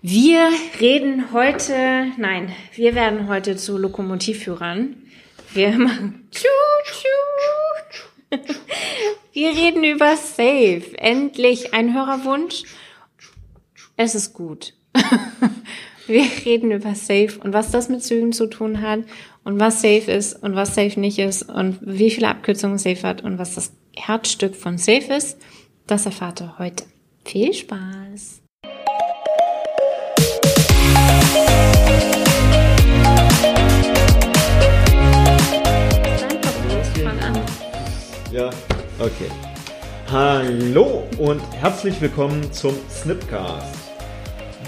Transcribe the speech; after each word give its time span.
Wir 0.00 0.50
reden 0.80 1.32
heute, 1.32 2.12
nein, 2.18 2.54
wir 2.74 2.94
werden 2.94 3.26
heute 3.28 3.56
zu 3.56 3.76
Lokomotivführern. 3.76 4.94
Wir 5.52 5.76
machen 5.76 6.28
tschu, 6.30 6.46
tschu. 6.84 7.08
Wir 9.32 9.50
reden 9.50 9.82
über 9.82 10.16
Safe. 10.16 10.84
Endlich 10.98 11.74
ein 11.74 11.94
Hörerwunsch. 11.94 12.62
Es 13.96 14.14
ist 14.14 14.34
gut. 14.34 14.74
Wir 16.06 16.24
reden 16.46 16.72
über 16.72 16.94
Safe 16.94 17.38
und 17.42 17.52
was 17.52 17.70
das 17.70 17.90
mit 17.90 18.02
Zügen 18.02 18.32
zu 18.32 18.46
tun 18.46 18.80
hat 18.80 19.00
und 19.44 19.60
was 19.60 19.82
Safe 19.82 20.10
ist 20.10 20.42
und 20.42 20.54
was 20.54 20.74
Safe 20.74 20.98
nicht 20.98 21.18
ist 21.18 21.42
und 21.42 21.78
wie 21.82 22.10
viele 22.10 22.28
Abkürzungen 22.28 22.78
Safe 22.78 23.02
hat 23.02 23.22
und 23.22 23.38
was 23.38 23.56
das 23.56 23.72
Herzstück 23.94 24.56
von 24.56 24.78
Safe 24.78 25.12
ist. 25.12 25.38
Das 25.86 26.06
erfahrt 26.06 26.40
ihr 26.40 26.58
heute. 26.58 26.84
Viel 27.24 27.52
Spaß! 27.52 28.47
Ja, 38.30 38.50
okay. 38.98 39.30
Hallo 40.10 41.08
und 41.16 41.40
herzlich 41.54 41.98
willkommen 41.98 42.52
zum 42.52 42.74
Snipcast. 42.90 43.74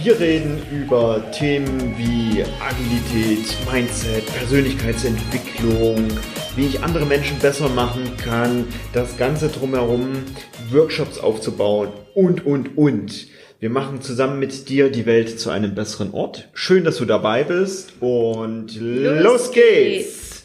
Wir 0.03 0.19
reden 0.19 0.63
über 0.73 1.31
Themen 1.31 1.95
wie 1.99 2.43
Agilität, 2.59 3.55
Mindset, 3.71 4.25
Persönlichkeitsentwicklung, 4.35 6.09
wie 6.57 6.69
ich 6.69 6.83
andere 6.83 7.05
Menschen 7.05 7.39
besser 7.39 7.69
machen 7.69 8.17
kann, 8.17 8.65
das 8.95 9.19
Ganze 9.19 9.49
drumherum, 9.49 10.25
Workshops 10.71 11.19
aufzubauen 11.19 11.91
und, 12.15 12.47
und, 12.47 12.79
und. 12.79 13.27
Wir 13.59 13.69
machen 13.69 14.01
zusammen 14.01 14.39
mit 14.39 14.71
dir 14.71 14.91
die 14.91 15.05
Welt 15.05 15.39
zu 15.39 15.51
einem 15.51 15.75
besseren 15.75 16.15
Ort. 16.15 16.49
Schön, 16.55 16.85
dass 16.85 16.97
du 16.97 17.05
dabei 17.05 17.45
bist 17.45 17.93
und 18.01 18.75
los, 18.81 19.23
los 19.23 19.53
geht's. 19.53 20.45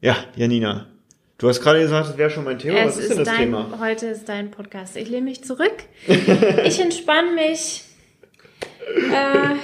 Ja, 0.00 0.16
Janina, 0.36 0.89
Du 1.40 1.48
hast 1.48 1.62
gerade 1.62 1.80
gesagt, 1.80 2.10
es 2.10 2.18
wäre 2.18 2.28
schon 2.28 2.44
mein 2.44 2.58
Thema. 2.58 2.80
Es 2.80 2.88
Was 2.88 2.96
ist, 2.98 3.02
ist 3.04 3.10
denn 3.12 3.18
das 3.24 3.28
dein, 3.28 3.38
Thema? 3.38 3.78
Heute 3.80 4.08
ist 4.08 4.28
dein 4.28 4.50
Podcast. 4.50 4.94
Ich 4.98 5.08
lehne 5.08 5.22
mich 5.22 5.42
zurück. 5.42 5.72
ich 6.06 6.78
entspanne 6.78 7.32
mich. 7.32 7.84
Äh, 8.94 9.54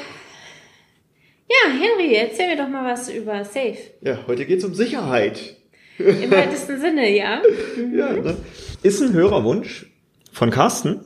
ja, 1.50 1.70
Henry, 1.78 2.14
erzähl 2.14 2.48
mir 2.48 2.56
doch 2.56 2.68
mal 2.68 2.90
was 2.90 3.10
über 3.10 3.44
Safe. 3.44 3.76
Ja, 4.00 4.20
heute 4.26 4.46
geht's 4.46 4.64
um 4.64 4.72
Sicherheit. 4.72 5.56
Im 5.98 6.30
weitesten 6.30 6.80
Sinne, 6.80 7.14
ja. 7.14 7.42
Ja, 7.94 8.12
ne? 8.14 8.38
Ist 8.82 9.02
ein 9.02 9.12
Hörerwunsch 9.12 9.92
von 10.32 10.50
Carsten. 10.50 11.00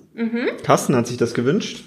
Carsten 0.63 0.95
hat 0.95 1.09
sich 1.09 1.17
das 1.17 1.35
gewünscht. 1.35 1.83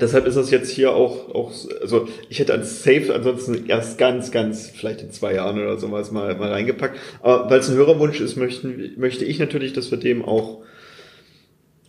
Deshalb 0.00 0.26
ist 0.26 0.36
das 0.36 0.50
jetzt 0.50 0.70
hier 0.70 0.94
auch, 0.94 1.34
auch, 1.34 1.52
also 1.80 2.08
ich 2.30 2.38
hätte 2.38 2.52
als 2.52 2.82
Safe 2.82 3.12
ansonsten 3.14 3.66
erst 3.66 3.98
ganz, 3.98 4.30
ganz, 4.30 4.68
vielleicht 4.70 5.02
in 5.02 5.10
zwei 5.10 5.34
Jahren 5.34 5.58
oder 5.60 5.76
sowas 5.76 6.10
mal, 6.12 6.34
mal 6.36 6.50
reingepackt. 6.50 6.98
Aber 7.20 7.50
weil 7.50 7.60
es 7.60 7.68
ein 7.68 7.76
Hörerwunsch 7.76 8.20
ist, 8.20 8.36
möchten, 8.36 8.92
möchte 8.96 9.24
ich 9.24 9.38
natürlich, 9.38 9.72
dass 9.74 9.90
wir 9.90 9.98
dem 9.98 10.24
auch 10.24 10.58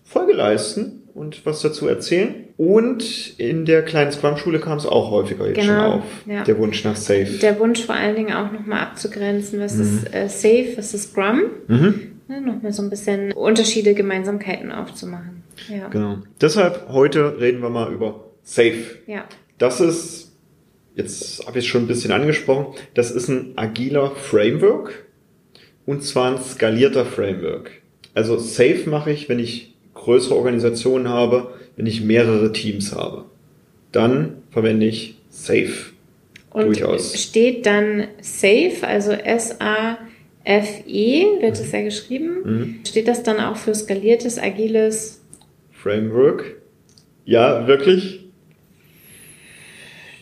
Folge 0.04 0.34
leisten 0.34 1.04
und 1.14 1.46
was 1.46 1.62
dazu 1.62 1.88
erzählen. 1.88 2.36
Und 2.58 3.40
in 3.40 3.66
der 3.66 3.84
kleinen 3.84 4.12
Scrum-Schule 4.12 4.60
kam 4.60 4.78
es 4.78 4.86
auch 4.86 5.10
häufiger 5.12 5.48
jetzt 5.48 5.60
schon 5.64 5.68
Genau, 5.68 5.92
auf. 5.94 6.04
ja. 6.28 6.44
Der 6.44 6.58
Wunsch 6.60 6.84
nach 6.84 6.96
Safe. 6.96 7.26
Der 7.42 7.60
Wunsch 7.60 7.84
vor 7.86 7.96
allen 7.96 8.16
Dingen 8.16 8.34
auch 8.34 8.52
nochmal 8.52 8.82
abzugrenzen, 8.82 9.60
was 9.60 9.78
ist 9.78 10.14
äh, 10.14 10.28
Safe, 10.28 10.74
was 10.76 10.94
ist 10.94 11.12
Scrum. 11.12 11.42
Mhm. 11.68 12.12
Ne, 12.28 12.42
nochmal 12.42 12.72
so 12.72 12.84
ein 12.84 12.90
bisschen 12.90 13.32
Unterschiede, 13.34 13.94
Gemeinsamkeiten 13.94 14.72
aufzumachen. 14.72 15.33
Ja. 15.70 15.88
Genau. 15.90 16.18
Deshalb 16.42 16.90
heute 16.90 17.40
reden 17.40 17.62
wir 17.62 17.70
mal 17.70 17.92
über 17.92 18.26
Safe. 18.44 18.84
Ja. 19.08 19.26
Das 19.58 19.80
ist, 19.80 20.32
jetzt 20.96 21.46
habe 21.46 21.60
ich 21.60 21.66
es 21.66 21.70
schon 21.70 21.84
ein 21.84 21.88
bisschen 21.88 22.12
angesprochen, 22.12 22.76
das 22.94 23.12
ist 23.12 23.30
ein 23.30 23.54
agiler 23.58 24.12
Framework 24.12 25.06
und 25.86 26.04
zwar 26.04 26.32
ein 26.32 26.42
skalierter 26.42 27.06
Framework. 27.06 27.72
Also 28.14 28.38
Safe 28.38 28.84
mache 28.88 29.12
ich, 29.12 29.30
wenn 29.30 29.40
ich 29.40 29.74
größere 29.94 30.36
Organisationen 30.36 31.10
habe, 31.10 31.54
wenn 31.76 31.86
ich 31.86 32.02
mehrere 32.02 32.52
Teams 32.52 32.94
habe. 32.94 33.26
Dann 33.92 34.44
verwende 34.52 34.86
ich 34.86 35.16
Safe. 35.30 35.74
Und 36.52 36.66
Durchaus. 36.66 37.20
steht 37.20 37.66
dann 37.66 38.08
Safe, 38.22 38.74
also 38.84 39.12
S-A-F-E, 39.12 39.66
wird 41.42 41.54
es 41.54 41.72
ja 41.72 41.82
geschrieben. 41.82 42.36
Mhm. 42.44 42.80
Steht 42.86 43.08
das 43.08 43.24
dann 43.24 43.40
auch 43.40 43.58
für 43.58 43.74
skaliertes, 43.74 44.38
agiles? 44.38 45.23
Framework. 45.84 46.56
Ja, 47.26 47.68
wirklich. 47.68 48.22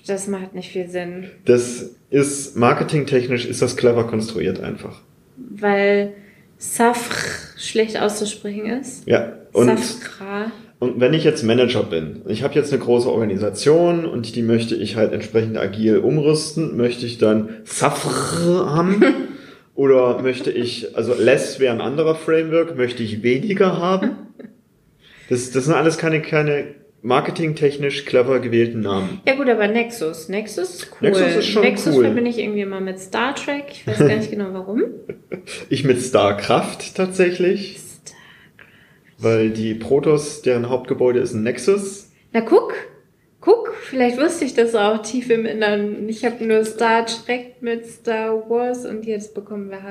Das 0.08 0.28
macht 0.28 0.56
nicht 0.56 0.72
viel 0.72 0.90
Sinn, 0.90 1.30
Das 1.46 1.92
ist 2.10 2.58
marketingtechnisch 2.58 3.46
ist 3.46 3.62
das 3.62 3.78
clever 3.78 4.06
konstruiert 4.08 4.60
einfach. 4.60 5.02
weil 5.38 6.14
Safr 6.58 7.16
schlecht 7.58 8.00
auszusprechen 8.00 8.66
ist. 8.66 9.08
Ja. 9.08 9.34
Und 9.54 9.68
Safra. 9.80 10.52
Und 10.80 11.00
wenn 11.00 11.14
ich 11.14 11.24
jetzt 11.24 11.44
Manager 11.44 11.84
bin, 11.84 12.22
ich 12.28 12.42
habe 12.44 12.56
jetzt 12.56 12.74
eine 12.74 12.82
große 12.82 13.10
Organisation 13.10 14.06
und 14.06 14.36
die 14.36 14.42
möchte 14.42 14.76
ich 14.76 14.96
halt 14.96 15.14
entsprechend 15.14 15.58
agil 15.58 15.98
umrüsten, 16.00 16.76
möchte 16.76 17.06
ich 17.06 17.20
dann 17.20 17.50
Safr 17.66 18.74
haben? 18.76 19.04
Oder 19.76 20.22
möchte 20.22 20.52
ich, 20.52 20.96
also 20.98 21.14
less 21.14 21.60
wäre 21.60 21.74
ein 21.74 21.82
anderer 21.82 22.16
Framework, 22.16 22.76
möchte 22.76 23.04
ich 23.04 23.22
weniger 23.24 23.78
haben? 23.78 24.12
Das, 25.31 25.50
das 25.50 25.64
sind 25.64 25.75
alles 25.75 25.97
keine, 25.97 26.22
keine 26.22 26.75
marketingtechnisch 27.03 28.03
clever 28.03 28.42
gewählten 28.42 28.81
Namen. 28.81 29.22
Ja 29.25 29.36
gut, 29.36 29.47
aber 29.47 29.66
Nexus. 29.69 30.28
Nexus 30.28 30.75
ist 30.75 30.92
cool. 30.92 31.09
Nexus 31.09 31.36
ist 31.38 31.47
schon 31.47 31.62
Nexus 31.64 31.96
cool. 31.96 32.03
verbinde 32.03 32.30
ich 32.30 32.38
irgendwie 32.38 32.59
immer 32.59 32.81
mit 32.81 33.00
Star 33.00 33.34
Trek. 33.34 33.64
Ich 33.72 33.88
weiß 33.88 34.00
gar 34.00 34.08
nicht 34.09 34.30
genau 34.31 34.50
warum. 34.52 34.84
Ich 35.70 35.86
mit 35.86 36.02
Starcraft 36.02 36.96
tatsächlich, 36.96 37.80
weil 39.20 39.52
die 39.52 39.74
Protoss, 39.74 40.41
deren 40.41 40.68
Hauptgebäude 40.68 41.22
ist 41.22 41.34
ein 41.34 41.44
Nexus. 41.44 42.12
Na 42.34 42.41
guck, 42.41 42.74
guck, 43.40 43.74
vielleicht 43.84 44.20
wusste 44.20 44.44
ich 44.44 44.53
das 44.53 44.75
auch 44.75 45.02
tief 45.02 45.30
im 45.30 45.46
Innern. 45.46 46.09
Ich 46.09 46.25
habe 46.25 46.44
nur 46.44 46.66
Star 46.66 47.06
Trek 47.06 47.62
mit 47.62 47.86
Star 47.86 48.50
Wars 48.50 48.86
und 48.86 49.06
jetzt 49.06 49.34
bekommen 49.34 49.70
wir 49.70 49.84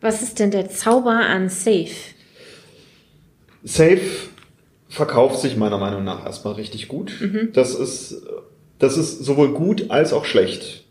Was 0.00 0.22
ist 0.22 0.38
denn 0.38 0.50
der 0.50 0.70
Zauber 0.70 1.12
an 1.12 1.48
Safe? 1.48 1.88
Safe 3.62 4.00
verkauft 4.88 5.40
sich 5.40 5.56
meiner 5.56 5.78
Meinung 5.78 6.04
nach 6.04 6.24
erstmal 6.24 6.54
richtig 6.54 6.88
gut. 6.88 7.12
Das 7.52 7.74
ist, 7.74 8.22
das 8.78 8.96
ist 8.96 9.24
sowohl 9.24 9.52
gut 9.52 9.90
als 9.90 10.12
auch 10.12 10.24
schlecht. 10.24 10.83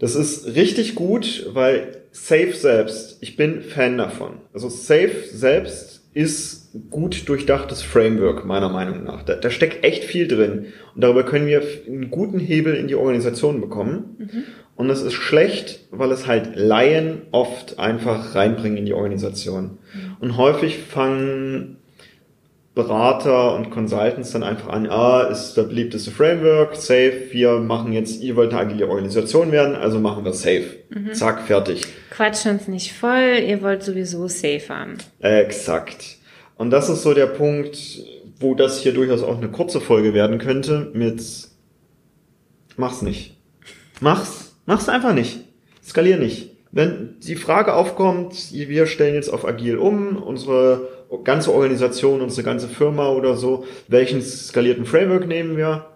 Das 0.00 0.16
ist 0.16 0.56
richtig 0.56 0.94
gut, 0.96 1.46
weil 1.52 1.98
Safe 2.10 2.52
selbst, 2.52 3.18
ich 3.20 3.36
bin 3.36 3.62
Fan 3.62 3.98
davon. 3.98 4.38
Also 4.52 4.68
Safe 4.68 5.12
selbst 5.30 6.02
ist 6.12 6.72
gut 6.90 7.28
durchdachtes 7.28 7.82
Framework, 7.82 8.44
meiner 8.44 8.68
Meinung 8.68 9.04
nach. 9.04 9.22
Da, 9.22 9.36
da 9.36 9.50
steckt 9.50 9.84
echt 9.84 10.04
viel 10.04 10.26
drin. 10.26 10.66
Und 10.94 11.02
darüber 11.02 11.22
können 11.22 11.46
wir 11.46 11.62
einen 11.86 12.10
guten 12.10 12.40
Hebel 12.40 12.74
in 12.74 12.88
die 12.88 12.96
Organisation 12.96 13.60
bekommen. 13.60 14.16
Und 14.74 14.88
es 14.88 15.02
ist 15.02 15.12
schlecht, 15.12 15.86
weil 15.90 16.10
es 16.10 16.26
halt 16.26 16.56
Laien 16.56 17.22
oft 17.30 17.78
einfach 17.78 18.34
reinbringen 18.34 18.78
in 18.78 18.86
die 18.86 18.94
Organisation. 18.94 19.78
Und 20.20 20.36
häufig 20.36 20.78
fangen 20.78 21.76
Berater 22.82 23.54
und 23.54 23.70
Consultants 23.70 24.30
dann 24.30 24.42
einfach 24.42 24.68
an, 24.68 24.88
ah, 24.88 25.24
ist 25.24 25.54
das 25.54 25.68
beliebteste 25.68 26.10
Framework, 26.10 26.74
safe, 26.76 27.28
wir 27.30 27.58
machen 27.58 27.92
jetzt, 27.92 28.22
ihr 28.22 28.36
wollt 28.36 28.52
eine 28.52 28.60
agile 28.60 28.88
Organisation 28.88 29.52
werden, 29.52 29.74
also 29.74 29.98
machen 30.00 30.24
wir 30.24 30.32
safe. 30.32 30.64
Zack, 31.12 31.46
fertig. 31.46 31.82
Quatsch 32.10 32.46
uns 32.46 32.68
nicht 32.68 32.92
voll, 32.92 33.42
ihr 33.46 33.60
wollt 33.60 33.82
sowieso 33.82 34.28
Safe 34.28 34.62
haben. 34.68 34.96
Exakt. 35.20 36.16
Und 36.56 36.70
das 36.70 36.88
ist 36.88 37.02
so 37.02 37.12
der 37.12 37.26
Punkt, 37.26 37.78
wo 38.38 38.54
das 38.54 38.80
hier 38.80 38.94
durchaus 38.94 39.22
auch 39.22 39.36
eine 39.36 39.48
kurze 39.48 39.80
Folge 39.80 40.14
werden 40.14 40.38
könnte, 40.38 40.90
mit 40.94 41.22
mach's 42.76 43.02
nicht. 43.02 43.36
Mach's, 44.00 44.54
mach's 44.64 44.88
einfach 44.88 45.12
nicht. 45.12 45.40
Skalier 45.84 46.16
nicht. 46.16 46.56
Wenn 46.72 47.16
die 47.20 47.36
Frage 47.36 47.74
aufkommt, 47.74 48.52
wir 48.52 48.86
stellen 48.86 49.14
jetzt 49.14 49.28
auf 49.28 49.44
agil 49.44 49.76
um, 49.76 50.16
unsere 50.16 50.99
ganze 51.24 51.52
Organisation, 51.52 52.20
unsere 52.20 52.44
ganze 52.44 52.68
Firma 52.68 53.08
oder 53.10 53.36
so, 53.36 53.64
welchen 53.88 54.22
skalierten 54.22 54.84
Framework 54.86 55.26
nehmen 55.26 55.56
wir? 55.56 55.86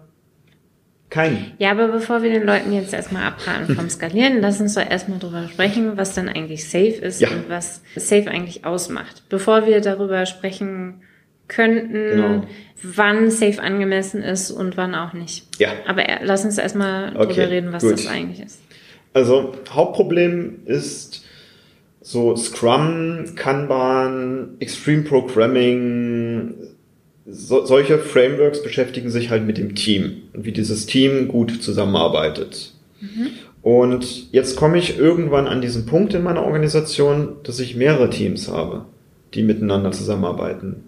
Keinen. 1.10 1.52
Ja, 1.58 1.70
aber 1.70 1.88
bevor 1.88 2.22
wir 2.22 2.30
den 2.30 2.44
Leuten 2.44 2.72
jetzt 2.72 2.92
erstmal 2.92 3.22
abhaken 3.24 3.76
vom 3.76 3.88
Skalieren, 3.88 4.40
lass 4.40 4.60
uns 4.60 4.74
doch 4.74 4.88
erstmal 4.88 5.18
drüber 5.20 5.46
sprechen, 5.48 5.92
was 5.96 6.14
dann 6.14 6.28
eigentlich 6.28 6.68
Safe 6.68 6.86
ist 6.88 7.20
Ja. 7.20 7.28
und 7.28 7.48
was 7.48 7.82
Safe 7.94 8.28
eigentlich 8.28 8.64
ausmacht. 8.64 9.22
Bevor 9.28 9.66
wir 9.66 9.80
darüber 9.80 10.26
sprechen 10.26 11.02
könnten, 11.46 11.92
Genau. 11.92 12.42
wann 12.82 13.30
Safe 13.30 13.62
angemessen 13.62 14.22
ist 14.22 14.50
und 14.50 14.76
wann 14.76 14.94
auch 14.96 15.12
nicht. 15.12 15.46
Ja. 15.60 15.68
Aber 15.86 16.02
er- 16.02 16.24
lass 16.24 16.44
uns 16.44 16.58
erstmal 16.58 17.14
Okay, 17.14 17.34
drüber 17.34 17.50
reden, 17.50 17.72
was 17.72 17.82
gut. 17.84 17.92
das 17.92 18.06
eigentlich 18.08 18.44
ist. 18.44 18.60
Also 19.12 19.52
Hauptproblem 19.70 20.62
ist 20.66 21.23
so 22.04 22.36
Scrum, 22.36 23.24
Kanban, 23.34 24.56
Extreme 24.60 25.04
Programming, 25.04 26.54
so, 27.26 27.64
solche 27.64 27.98
Frameworks 27.98 28.62
beschäftigen 28.62 29.08
sich 29.08 29.30
halt 29.30 29.46
mit 29.46 29.56
dem 29.56 29.74
Team 29.74 30.22
und 30.34 30.44
wie 30.44 30.52
dieses 30.52 30.84
Team 30.84 31.28
gut 31.28 31.62
zusammenarbeitet. 31.62 32.74
Und 33.62 34.30
jetzt 34.32 34.56
komme 34.56 34.76
ich 34.76 34.98
irgendwann 34.98 35.46
an 35.46 35.62
diesen 35.62 35.86
Punkt 35.86 36.12
in 36.12 36.22
meiner 36.22 36.44
Organisation, 36.44 37.36
dass 37.42 37.58
ich 37.58 37.74
mehrere 37.74 38.10
Teams 38.10 38.48
habe, 38.48 38.84
die 39.32 39.42
miteinander 39.42 39.90
zusammenarbeiten 39.90 40.84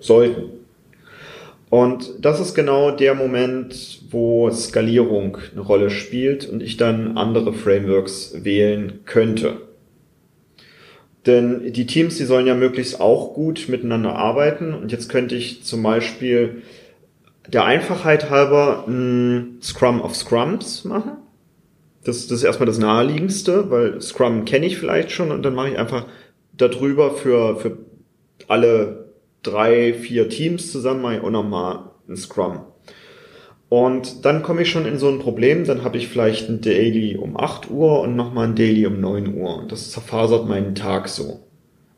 sollten. 0.00 0.44
Und 1.68 2.12
das 2.22 2.40
ist 2.40 2.54
genau 2.54 2.90
der 2.90 3.14
Moment, 3.14 4.00
wo 4.10 4.50
Skalierung 4.50 5.36
eine 5.52 5.60
Rolle 5.60 5.90
spielt 5.90 6.48
und 6.48 6.62
ich 6.62 6.78
dann 6.78 7.18
andere 7.18 7.52
Frameworks 7.52 8.36
wählen 8.42 9.00
könnte. 9.04 9.58
Denn 11.26 11.72
die 11.72 11.86
Teams, 11.86 12.16
die 12.16 12.24
sollen 12.24 12.46
ja 12.46 12.54
möglichst 12.54 13.00
auch 13.00 13.34
gut 13.34 13.68
miteinander 13.68 14.16
arbeiten. 14.16 14.74
Und 14.74 14.90
jetzt 14.90 15.08
könnte 15.08 15.36
ich 15.36 15.62
zum 15.62 15.82
Beispiel 15.82 16.62
der 17.46 17.64
Einfachheit 17.64 18.30
halber 18.30 18.84
ein 18.86 19.58
Scrum 19.62 20.00
of 20.00 20.16
Scrums 20.16 20.84
machen. 20.84 21.18
Das, 22.04 22.26
das 22.26 22.38
ist 22.38 22.44
erstmal 22.44 22.66
das 22.66 22.78
naheliegendste, 22.78 23.70
weil 23.70 24.00
Scrum 24.00 24.44
kenne 24.44 24.66
ich 24.66 24.78
vielleicht 24.78 25.12
schon 25.12 25.30
und 25.30 25.42
dann 25.44 25.54
mache 25.54 25.70
ich 25.70 25.78
einfach 25.78 26.06
darüber 26.52 27.12
für, 27.12 27.56
für 27.56 27.78
alle 28.48 29.12
drei, 29.42 29.94
vier 29.94 30.28
Teams 30.28 30.72
zusammen 30.72 31.02
mache 31.02 31.16
ich 31.16 31.22
auch 31.22 31.30
nochmal 31.30 31.90
ein 32.08 32.16
Scrum. 32.16 32.60
Und 33.72 34.26
dann 34.26 34.42
komme 34.42 34.60
ich 34.60 34.70
schon 34.70 34.84
in 34.84 34.98
so 34.98 35.08
ein 35.08 35.18
Problem, 35.18 35.64
dann 35.64 35.82
habe 35.82 35.96
ich 35.96 36.08
vielleicht 36.08 36.46
ein 36.50 36.60
Daily 36.60 37.16
um 37.16 37.40
8 37.40 37.70
Uhr 37.70 38.02
und 38.02 38.16
nochmal 38.16 38.48
ein 38.48 38.54
Daily 38.54 38.84
um 38.84 39.00
9 39.00 39.34
Uhr. 39.34 39.56
Und 39.56 39.72
das 39.72 39.92
zerfasert 39.92 40.46
meinen 40.46 40.74
Tag 40.74 41.08
so. 41.08 41.40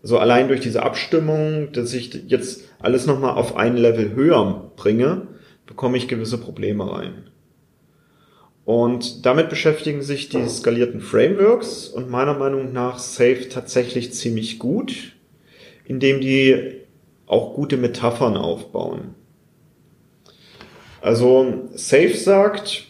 Also 0.00 0.19
allein 0.19 0.47
durch 0.47 0.61
diese 0.61 0.85
Abstimmung, 0.85 1.73
dass 1.73 1.93
ich 1.93 2.15
jetzt 2.29 2.69
alles 2.79 3.06
nochmal 3.06 3.35
auf 3.35 3.56
ein 3.56 3.76
Level 3.76 4.15
höher 4.15 4.71
bringe, 4.76 5.26
bekomme 5.67 5.97
ich 5.97 6.06
gewisse 6.06 6.38
Probleme 6.38 6.93
rein. 6.93 7.25
Und 8.65 9.27
damit 9.27 9.49
beschäftigen 9.49 10.03
sich 10.03 10.29
die 10.29 10.47
skalierten 10.47 11.00
Frameworks 11.00 11.88
und 11.88 12.09
meiner 12.09 12.35
Meinung 12.35 12.73
nach 12.73 13.00
Safe 13.00 13.49
tatsächlich 13.50 14.12
ziemlich 14.12 14.61
gut, 14.61 15.17
indem 15.85 16.20
die 16.20 16.82
auch 17.27 17.53
gute 17.55 17.79
Metaphern 17.79 18.37
aufbauen. 18.37 19.17
Also 21.05 21.69
Safe 21.75 22.15
sagt, 22.17 22.85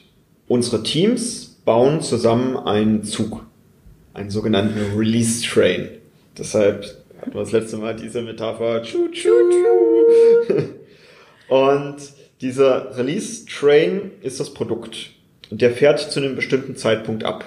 unsere 0.47 0.85
Teams 0.85 1.61
bauen 1.65 2.01
zusammen 2.01 2.57
einen 2.57 3.03
Zug, 3.03 3.45
einen 4.13 4.31
sogenannten 4.31 4.97
Release 4.97 5.45
Train. 5.45 5.89
Deshalb 6.39 6.85
hatten 7.21 7.35
wir 7.35 7.41
das 7.41 7.51
letzte 7.51 7.77
Mal 7.77 7.97
diese 7.97 8.23
Metapher. 8.23 8.85
Tschu, 8.85 9.09
tschu, 9.09 9.31
tschu. 9.51 10.63
Und 11.53 11.97
dieser 12.41 12.97
Release 12.97 13.47
Train 13.47 14.13
ist 14.23 14.39
das 14.39 14.55
Produkt. 14.55 15.11
Und 15.51 15.61
der 15.61 15.73
fährt 15.73 15.99
zu 15.99 16.21
einem 16.21 16.37
bestimmten 16.37 16.77
Zeitpunkt 16.77 17.25
ab. 17.25 17.45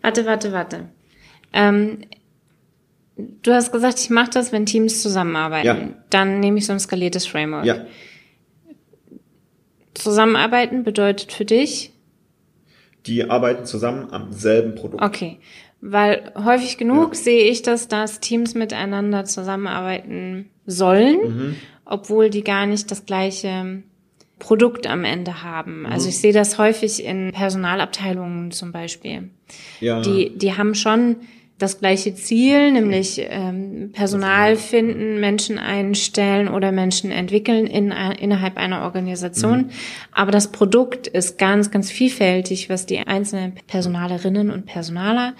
Warte, 0.00 0.26
warte, 0.26 0.52
warte. 0.52 0.88
Ähm, 1.52 2.02
du 3.16 3.52
hast 3.52 3.72
gesagt, 3.72 3.98
ich 3.98 4.10
mache 4.10 4.30
das, 4.30 4.52
wenn 4.52 4.64
Teams 4.64 5.02
zusammenarbeiten. 5.02 5.66
Ja. 5.66 6.04
Dann 6.10 6.38
nehme 6.38 6.58
ich 6.58 6.66
so 6.66 6.72
ein 6.72 6.78
skaliertes 6.78 7.26
Framework. 7.26 7.64
Ja, 7.64 7.84
Zusammenarbeiten 9.98 10.84
bedeutet 10.84 11.32
für 11.32 11.44
dich, 11.44 11.92
die 13.06 13.28
arbeiten 13.30 13.64
zusammen 13.64 14.12
am 14.12 14.32
selben 14.32 14.74
Produkt. 14.74 15.02
okay, 15.02 15.38
weil 15.80 16.32
häufig 16.44 16.76
genug 16.78 17.14
Ja. 17.14 17.20
sehe 17.20 17.44
ich 17.44 17.62
das, 17.62 17.88
dass 17.88 18.20
Teams 18.20 18.54
miteinander 18.54 19.24
zusammenarbeiten 19.24 20.50
sollen, 20.66 21.16
Mhm. 21.20 21.56
obwohl 21.84 22.30
die 22.30 22.42
gar 22.44 22.66
nicht 22.66 22.90
das 22.90 23.06
gleiche 23.06 23.82
Produkt 24.38 24.86
am 24.86 25.04
Ende 25.04 25.42
haben. 25.42 25.80
Mhm. 25.80 25.86
Also 25.86 26.08
ich 26.08 26.18
sehe 26.18 26.32
das 26.32 26.58
häufig 26.58 27.02
in 27.04 27.32
Personalabteilungen 27.32 28.50
zum 28.50 28.72
Beispiel. 28.72 29.30
Ja. 29.80 30.00
Die, 30.02 30.36
die 30.36 30.56
haben 30.56 30.74
schon 30.74 31.16
das 31.58 31.80
gleiche 31.80 32.14
Ziel, 32.14 32.70
nämlich 32.70 33.20
ähm, 33.28 33.90
Personal 33.92 34.56
finden, 34.56 35.18
Menschen 35.18 35.58
einstellen 35.58 36.48
oder 36.48 36.70
Menschen 36.70 37.10
entwickeln 37.10 37.66
in, 37.66 37.90
innerhalb 37.90 38.56
einer 38.56 38.82
Organisation. 38.82 39.58
Mhm. 39.58 39.70
Aber 40.12 40.30
das 40.30 40.52
Produkt 40.52 41.08
ist 41.08 41.36
ganz, 41.36 41.70
ganz 41.72 41.90
vielfältig, 41.90 42.70
was 42.70 42.86
die 42.86 42.98
einzelnen 43.00 43.54
Personalerinnen 43.66 44.50
und 44.50 44.66
Personaler 44.66 45.34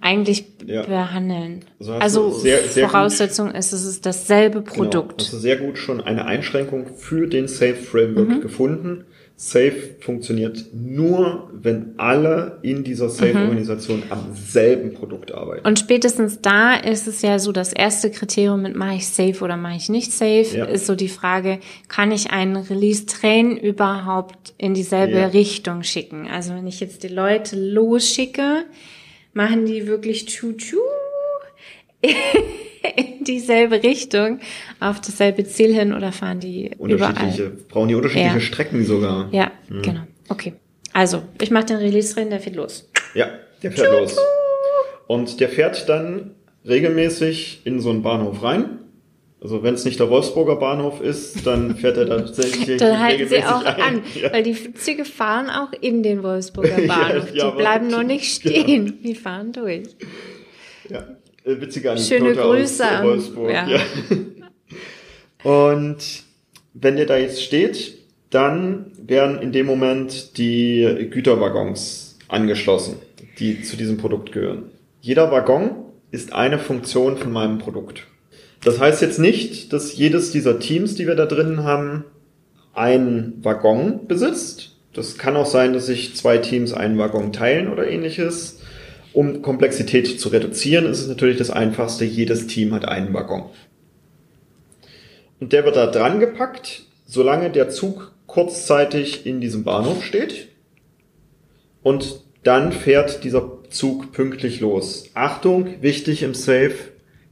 eigentlich 0.00 0.44
Ja. 0.66 0.82
behandeln. 0.82 1.64
Also 1.80 1.92
Also, 1.94 2.30
sehr- 2.32 2.62
sehr 2.64 2.88
Voraussetzung 2.88 3.50
ist, 3.52 3.72
es 3.72 3.84
ist 3.84 4.06
dasselbe 4.06 4.62
Genau. 4.62 4.74
Produkt. 4.74 5.22
Hast 5.22 5.32
du 5.32 5.36
sehr 5.38 5.56
gut 5.56 5.78
schon 5.78 6.00
eine 6.00 6.26
Einschränkung 6.26 6.86
für 6.96 7.26
den 7.26 7.48
Safe 7.48 7.74
Framework 7.74 8.42
gefunden. 8.42 9.04
Safe 9.38 9.74
funktioniert 10.00 10.64
nur, 10.72 11.50
wenn 11.52 11.92
alle 11.98 12.58
in 12.62 12.84
dieser 12.84 13.10
Safe-Organisation 13.10 14.04
am 14.08 14.34
selben 14.34 14.94
Produkt 14.94 15.30
arbeiten. 15.34 15.66
Und 15.66 15.78
spätestens 15.78 16.40
da 16.40 16.72
ist 16.74 17.06
es 17.06 17.20
ja 17.20 17.38
so, 17.38 17.52
das 17.52 17.74
erste 17.74 18.10
Kriterium 18.10 18.62
mit 18.62 18.74
mache 18.76 18.94
ich 18.94 19.06
safe 19.08 19.44
oder 19.44 19.58
mache 19.58 19.76
ich 19.76 19.90
nicht 19.90 20.10
safe, 20.10 20.46
Ja. 20.56 20.64
ist 20.64 20.86
so 20.86 20.94
die 20.94 21.08
Frage, 21.10 21.58
kann 21.88 22.12
ich 22.12 22.30
einen 22.30 22.56
Release-Train 22.56 23.58
überhaupt 23.58 24.54
in 24.56 24.72
dieselbe 24.72 25.18
Ja. 25.18 25.26
Richtung 25.26 25.82
schicken? 25.82 26.26
Also 26.32 26.54
wenn 26.54 26.66
ich 26.66 26.80
jetzt 26.80 27.02
die 27.02 27.08
Leute 27.08 27.56
losschicke, 27.60 28.64
machen 29.36 29.66
die 29.66 29.86
wirklich 29.86 30.26
tschu-tschu 30.26 30.78
in 32.96 33.24
dieselbe 33.24 33.82
Richtung 33.82 34.40
auf 34.80 35.00
dasselbe 35.00 35.44
Ziel 35.44 35.74
hin 35.74 35.92
oder 35.92 36.10
fahren 36.12 36.40
die 36.40 36.70
unterschiedliche, 36.78 37.42
überall? 37.44 37.64
brauchen 37.68 37.88
die 37.88 37.94
unterschiedliche 37.94 38.34
Ja. 38.34 38.40
Strecken 38.40 38.84
sogar. 38.84 39.28
Ja, 39.32 39.52
genau. 39.68 40.02
Okay. 40.28 40.54
Also, 40.92 41.22
ich 41.40 41.50
mache 41.50 41.66
den 41.66 41.76
Release-Train, 41.76 42.30
der 42.30 42.40
fährt 42.40 42.56
los. 42.56 42.88
Ja, 43.14 43.28
der 43.62 43.72
fährt 43.72 43.92
los. 43.92 44.16
Und 45.06 45.40
der 45.40 45.48
fährt 45.50 45.88
dann 45.88 46.34
regelmäßig 46.66 47.60
in 47.64 47.80
so 47.80 47.90
einen 47.90 48.02
Bahnhof 48.02 48.42
rein. 48.42 48.78
Also 49.46 49.62
wenn 49.62 49.74
es 49.74 49.84
nicht 49.84 50.00
der 50.00 50.10
Wolfsburger 50.10 50.56
Bahnhof 50.56 51.00
ist, 51.00 51.46
dann 51.46 51.76
fährt 51.76 51.96
er 51.98 52.08
tatsächlich 52.08 52.76
Dann 52.80 52.98
halten 52.98 53.28
sie 53.28 53.44
auch 53.44 53.64
rein. 53.64 53.80
an, 53.80 54.02
Ja. 54.20 54.32
weil 54.32 54.42
die 54.42 54.74
Züge 54.74 55.04
fahren 55.04 55.50
auch 55.50 55.72
in 55.80 56.02
den 56.02 56.24
Wolfsburger 56.24 56.80
Ja, 56.82 56.86
Bahnhof. 56.96 57.32
ja, 57.32 57.50
die 57.52 57.56
bleiben 57.56 57.86
nur 57.86 58.02
nicht 58.02 58.24
stehen. 58.34 58.98
Die 59.04 59.14
fahren 59.14 59.52
durch. 59.52 59.86
Ja, 60.90 61.04
äh, 61.44 61.60
witzige 61.60 61.96
Schöne 61.96 62.30
Anekdote 62.30 62.58
Grüße 62.58 62.84
aus 62.84 62.90
an- 62.90 63.04
Wolfsburg. 63.06 63.52
ja. 63.52 63.68
Ja. 63.68 63.80
Und 65.44 66.24
wenn 66.74 66.96
der 66.96 67.06
da 67.06 67.16
jetzt 67.16 67.40
steht, 67.40 67.98
dann 68.30 68.90
werden 68.98 69.40
in 69.40 69.52
dem 69.52 69.66
Moment 69.66 70.36
die 70.38 71.06
Güterwaggons 71.10 72.18
angeschlossen, 72.26 72.96
die 73.38 73.62
zu 73.62 73.76
diesem 73.76 73.96
Produkt 73.96 74.32
gehören. 74.32 74.70
Jeder 75.00 75.30
Waggon 75.30 75.70
ist 76.10 76.32
eine 76.32 76.58
Funktion 76.58 77.16
von 77.16 77.30
meinem 77.32 77.58
Produkt. 77.58 78.08
Das 78.62 78.80
heißt 78.80 79.02
jetzt 79.02 79.18
nicht, 79.18 79.72
dass 79.72 79.96
jedes 79.96 80.30
dieser 80.32 80.58
Teams, 80.58 80.94
die 80.94 81.06
wir 81.06 81.14
da 81.14 81.26
drin 81.26 81.62
haben, 81.62 82.04
einen 82.74 83.44
Waggon 83.44 84.06
besitzt. 84.06 84.76
Das 84.92 85.18
kann 85.18 85.36
auch 85.36 85.46
sein, 85.46 85.72
dass 85.72 85.86
sich 85.86 86.16
zwei 86.16 86.38
Teams 86.38 86.72
einen 86.72 86.98
Waggon 86.98 87.32
teilen 87.32 87.68
oder 87.68 87.86
ähnliches. 87.88 88.60
Um 89.12 89.40
Komplexität 89.42 90.20
zu 90.20 90.28
reduzieren, 90.28 90.86
ist 90.86 91.00
es 91.00 91.08
natürlich 91.08 91.38
das 91.38 91.50
Einfachste, 91.50 92.04
jedes 92.04 92.46
Team 92.46 92.74
hat 92.74 92.86
einen 92.86 93.14
Waggon. 93.14 93.44
Und 95.40 95.52
der 95.52 95.64
wird 95.64 95.76
da 95.76 95.86
dran 95.86 96.20
gepackt, 96.20 96.82
solange 97.06 97.50
der 97.50 97.68
Zug 97.68 98.12
kurzzeitig 98.26 99.26
in 99.26 99.40
diesem 99.40 99.64
Bahnhof 99.64 100.04
steht. 100.04 100.48
Und 101.82 102.20
dann 102.42 102.72
fährt 102.72 103.24
dieser 103.24 103.58
Zug 103.70 104.12
pünktlich 104.12 104.60
los. 104.60 105.10
Achtung, 105.14 105.82
wichtig 105.82 106.22
im 106.22 106.34
Safe, 106.34 106.74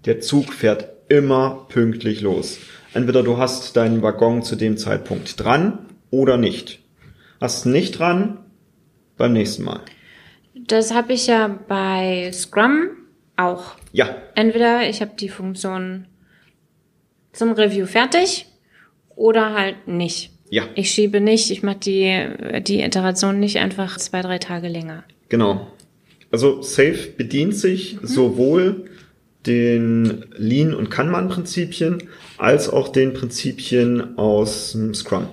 der 0.04 0.20
Zug 0.20 0.52
fährt 0.52 0.93
immer 1.08 1.66
pünktlich 1.68 2.20
los. 2.20 2.58
Entweder 2.92 3.22
du 3.22 3.38
hast 3.38 3.76
deinen 3.76 4.02
Waggon 4.02 4.42
zu 4.42 4.56
dem 4.56 4.76
Zeitpunkt 4.76 5.42
dran 5.42 5.78
oder 6.10 6.36
nicht. 6.36 6.80
Hast 7.40 7.66
nicht 7.66 7.98
dran, 7.98 8.38
beim 9.16 9.32
nächsten 9.32 9.64
Mal. 9.64 9.80
Das 10.54 10.94
habe 10.94 11.12
ich 11.12 11.26
ja 11.26 11.48
bei 11.68 12.30
Scrum 12.32 12.90
auch. 13.36 13.72
Ja, 13.92 14.16
Entweder 14.34 14.88
ich 14.88 15.00
habe 15.00 15.12
die 15.18 15.28
Funktion 15.28 16.06
zum 17.32 17.52
Review 17.52 17.86
fertig 17.86 18.46
oder 19.16 19.54
halt 19.54 19.88
nicht. 19.88 20.30
ja, 20.50 20.64
Ich 20.76 20.90
schiebe 20.90 21.20
nicht, 21.20 21.50
ich 21.50 21.62
mache 21.64 21.78
die, 21.80 22.62
die 22.62 22.80
Iteration 22.80 23.40
nicht 23.40 23.58
einfach 23.58 23.98
zwei, 23.98 24.22
drei 24.22 24.38
Tage 24.38 24.68
länger. 24.68 25.04
genau. 25.28 25.68
Also 26.30 26.62
Safe 26.62 27.10
bedient 27.16 27.54
sich 27.54 27.96
sowohl 28.02 28.86
den 29.46 30.24
Lean- 30.36 30.74
und 30.74 30.90
Kanban-Prinzipien 30.90 32.04
als 32.38 32.68
auch 32.68 32.88
den 32.88 33.12
Prinzipien 33.12 34.16
aus 34.18 34.76
Scrum. 34.94 35.28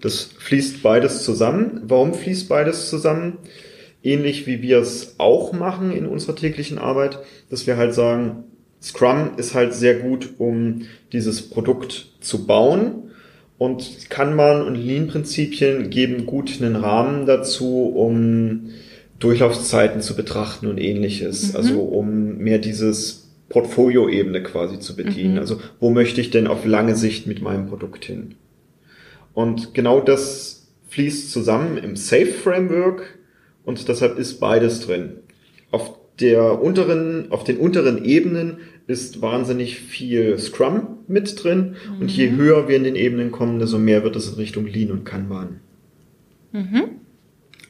Das 0.00 0.30
fließt 0.38 0.82
beides 0.82 1.22
zusammen. 1.22 1.82
Warum 1.84 2.14
fließt 2.14 2.48
beides 2.48 2.90
zusammen? 2.90 3.38
Ähnlich 4.02 4.46
wie 4.46 4.62
wir 4.62 4.78
es 4.78 5.14
auch 5.18 5.52
machen 5.52 5.92
in 5.92 6.06
unserer 6.06 6.36
täglichen 6.36 6.78
Arbeit, 6.78 7.18
dass 7.50 7.66
wir 7.66 7.76
halt 7.76 7.94
sagen, 7.94 8.44
Scrum 8.82 9.32
ist 9.36 9.54
halt 9.54 9.72
sehr 9.72 9.94
gut, 9.94 10.34
um 10.38 10.82
dieses 11.12 11.48
Produkt 11.48 12.12
zu 12.20 12.46
bauen. 12.46 13.10
Und 13.58 14.10
Kanban 14.10 14.62
und 14.66 14.74
Lean-Prinzipien 14.74 15.90
geben 15.90 16.26
gut 16.26 16.60
einen 16.60 16.76
Rahmen 16.76 17.24
dazu, 17.24 17.88
um 17.96 18.70
Durchlaufzeiten 19.18 20.00
zu 20.00 20.16
betrachten 20.16 20.66
und 20.66 20.78
ähnliches. 20.78 21.54
Also 21.54 21.80
um 21.80 22.38
mehr 22.38 22.58
dieses 22.58 23.30
Portfolio-Ebene 23.48 24.42
quasi 24.42 24.78
zu 24.78 24.96
bedienen. 24.96 25.38
Also 25.38 25.60
wo 25.80 25.90
möchte 25.90 26.20
ich 26.20 26.30
denn 26.30 26.46
auf 26.46 26.64
lange 26.64 26.96
Sicht 26.96 27.26
mit 27.26 27.42
meinem 27.42 27.66
Produkt 27.66 28.04
hin? 28.04 28.34
Und 29.34 29.74
genau 29.74 30.00
das 30.00 30.68
fließt 30.88 31.30
zusammen 31.30 31.76
im 31.76 31.96
Safe 31.96 32.26
Framework 32.26 33.18
und 33.64 33.88
deshalb 33.88 34.18
ist 34.18 34.40
beides 34.40 34.80
drin. 34.80 35.16
Auf 35.70 35.92
der 36.20 36.62
unteren, 36.62 37.30
auf 37.30 37.44
den 37.44 37.58
unteren 37.58 38.04
Ebenen 38.04 38.58
ist 38.86 39.20
wahnsinnig 39.20 39.78
viel 39.78 40.38
Scrum 40.38 40.98
mit 41.08 41.42
drin 41.42 41.74
und 42.00 42.10
je 42.10 42.30
höher 42.30 42.68
wir 42.68 42.76
in 42.76 42.84
den 42.84 42.96
Ebenen 42.96 43.30
kommen, 43.30 43.58
desto 43.58 43.78
mehr 43.78 44.04
wird 44.04 44.16
es 44.16 44.28
in 44.28 44.34
Richtung 44.34 44.66
Lean 44.66 44.90
und 44.90 45.04
Kanban. 45.04 45.60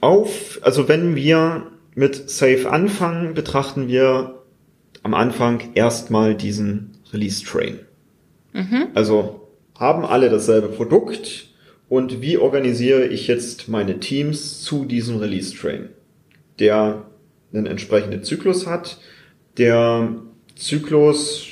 Auf, 0.01 0.61
also 0.63 0.89
wenn 0.89 1.17
wir 1.17 1.67
mit 1.95 2.31
Safe 2.31 2.71
anfangen, 2.71 3.35
betrachten 3.35 3.89
wir 3.89 4.43
am 5.03 5.15
Anfang 5.15 5.73
erstmal 5.75 6.35
diesen 6.35 6.99
Release 7.13 7.45
Train. 7.45 7.81
Also 8.95 9.49
haben 9.79 10.05
alle 10.05 10.31
dasselbe 10.31 10.69
Produkt 10.69 11.49
und 11.89 12.21
wie 12.21 12.39
organisiere 12.39 13.07
ich 13.07 13.27
jetzt 13.29 13.69
meine 13.69 14.01
Teams 14.01 14.63
zu 14.63 14.85
diesem 14.85 15.19
Release 15.19 15.55
Train, 15.55 15.91
der 16.59 17.07
einen 17.53 17.67
entsprechenden 17.67 18.25
Zyklus 18.25 18.67
hat. 18.67 18.99
Der 19.57 20.17
Zyklus 20.57 21.47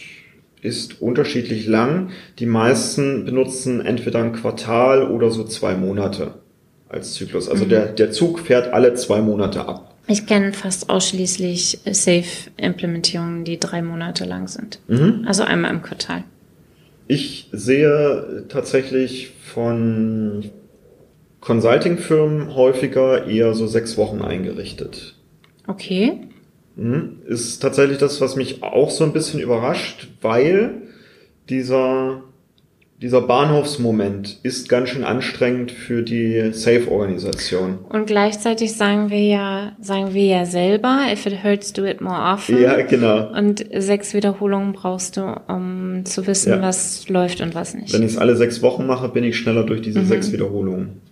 ist 0.61 1.01
unterschiedlich 1.01 1.67
lang. 1.67 2.11
Die 2.39 2.47
meisten 2.47 3.25
benutzen 3.25 3.81
entweder 3.81 4.21
ein 4.21 4.33
Quartal 4.33 5.11
oder 5.11 5.31
so 5.31 5.45
zwei 5.45 5.75
Monate 5.75 6.35
als 6.95 7.15
Zyklus. 7.15 7.49
Also 7.49 7.65
der, 7.65 7.87
der 7.87 8.11
Zug 8.11 8.41
fährt 8.41 8.73
alle 8.73 8.95
zwei 8.95 9.21
Monate 9.21 9.67
ab. 9.67 9.95
Ich 10.07 10.27
kenne 10.27 10.53
fast 10.53 10.91
ausschließlich 10.91 11.81
Safe-Implementierungen, 11.91 13.45
die 13.45 13.59
drei 13.59 13.83
Monate 13.83 14.25
lang 14.25 14.49
sind. 14.49 14.79
Also 15.27 15.45
einmal 15.45 15.71
im 15.71 15.83
Quartal. 15.83 16.25
Ich 17.07 17.49
sehe 17.53 18.45
tatsächlich 18.49 19.33
von 19.43 20.51
Consulting-Firmen 21.41 22.55
häufiger 22.55 23.27
eher 23.27 23.55
so 23.55 23.67
sechs 23.67 23.97
Wochen 23.97 24.23
eingerichtet. 24.23 25.15
Okay. 25.67 26.21
Mhm. 26.77 27.21
Ist 27.27 27.61
tatsächlich 27.61 27.99
das, 27.99 28.21
was 28.21 28.37
mich 28.37 28.63
auch 28.63 28.91
so 28.91 29.05
ein 29.05 29.13
bisschen 29.13 29.41
überrascht, 29.41 30.09
weil 30.23 30.83
dieser, 31.49 32.23
dieser 33.05 33.21
Bahnhofsmoment 33.21 34.39
ist 34.45 34.71
ganz 34.71 34.89
schön 34.89 35.05
anstrengend 35.05 35.71
für 35.71 36.01
die 36.01 36.53
Safe-Organisation. 36.53 37.81
Und 37.91 38.07
gleichzeitig 38.07 38.73
sagen 38.73 39.11
wir 39.11 39.21
ja, 39.23 39.77
sagen 39.79 40.15
wir 40.15 40.25
ja 40.25 40.47
selber, 40.47 41.01
if 41.13 41.27
it 41.27 41.45
hurts, 41.45 41.75
do 41.75 41.85
it 41.85 42.01
more 42.01 42.17
often. 42.33 42.63
Ja, 42.63 42.81
genau. 42.81 43.31
Und 43.37 43.63
sechs 43.77 44.15
Wiederholungen 44.15 44.73
brauchst 44.73 45.19
du, 45.19 45.21
um 45.49 46.07
zu 46.07 46.27
wissen, 46.27 46.49
Ja. 46.49 46.63
was 46.63 47.07
läuft 47.11 47.43
und 47.43 47.55
was 47.55 47.75
nicht. 47.75 47.93
Wenn 47.93 48.03
ich 48.05 48.13
es 48.13 48.17
alle 48.17 48.37
sechs 48.37 48.63
Wochen 48.63 48.87
mache, 48.87 49.11
bin 49.11 49.23
ich 49.23 49.37
schneller 49.37 49.65
durch 49.65 49.83
diese 49.83 50.03
sechs 50.07 50.33
Wiederholungen. 50.33 51.03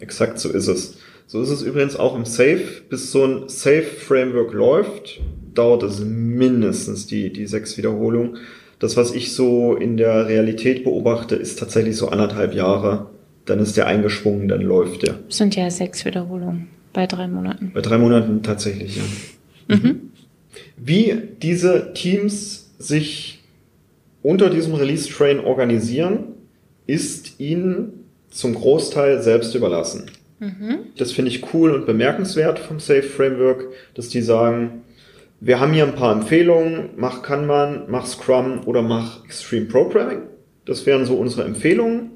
Exakt 0.00 0.38
so 0.38 0.48
ist 0.48 0.68
es. 0.68 0.96
So 1.26 1.42
ist 1.42 1.50
es 1.50 1.60
übrigens 1.60 1.94
auch 1.96 2.16
im 2.16 2.24
Safe. 2.24 2.62
Bis 2.88 3.12
so 3.12 3.22
ein 3.22 3.48
Safe-Framework 3.48 4.54
läuft, 4.54 5.20
dauert 5.52 5.82
es 5.82 6.00
mindestens 6.00 7.06
die, 7.06 7.30
die 7.30 7.46
sechs 7.46 7.76
Wiederholungen. 7.76 8.38
Das, 8.84 8.98
was 8.98 9.14
ich 9.14 9.32
so 9.32 9.74
in 9.74 9.96
der 9.96 10.28
Realität 10.28 10.84
beobachte, 10.84 11.36
ist 11.36 11.58
tatsächlich 11.58 11.96
so 11.96 12.10
anderthalb 12.10 12.52
Jahre. 12.52 13.06
Dann 13.46 13.58
ist 13.58 13.78
der 13.78 13.86
eingeschwungen, 13.86 14.46
dann 14.46 14.60
läuft 14.60 15.04
der. 15.04 15.20
sind 15.30 15.56
ja 15.56 15.70
sechs 15.70 16.04
Wiederholungen 16.04 16.66
bei 16.92 17.06
drei 17.06 17.26
Monaten. 17.26 17.70
Bei 17.72 17.80
drei 17.80 17.96
Monaten 17.96 18.42
tatsächlich, 18.42 18.98
ja. 18.98 19.78
Wie 20.76 21.14
diese 21.40 21.94
Teams 21.94 22.74
sich 22.78 23.42
unter 24.22 24.50
diesem 24.50 24.74
Release-Train 24.74 25.40
organisieren, 25.40 26.34
ist 26.86 27.40
ihnen 27.40 28.04
zum 28.28 28.54
Großteil 28.54 29.22
selbst 29.22 29.54
überlassen. 29.54 30.10
Das 30.98 31.10
finde 31.12 31.30
ich 31.30 31.54
cool 31.54 31.70
und 31.70 31.86
bemerkenswert 31.86 32.58
vom 32.58 32.80
Safe 32.80 33.02
Framework, 33.02 33.64
dass 33.94 34.10
die 34.10 34.20
sagen, 34.20 34.82
wir 35.40 35.60
haben 35.60 35.72
hier 35.72 35.84
ein 35.84 35.94
paar 35.94 36.12
Empfehlungen, 36.12 36.90
mach 36.96 37.22
Kanban, 37.22 37.84
mach 37.88 38.06
Scrum 38.06 38.60
oder 38.66 38.82
mach 38.82 39.24
Extreme 39.24 39.66
Programming. 39.66 40.22
Das 40.64 40.86
wären 40.86 41.04
so 41.04 41.16
unsere 41.16 41.44
Empfehlungen. 41.44 42.12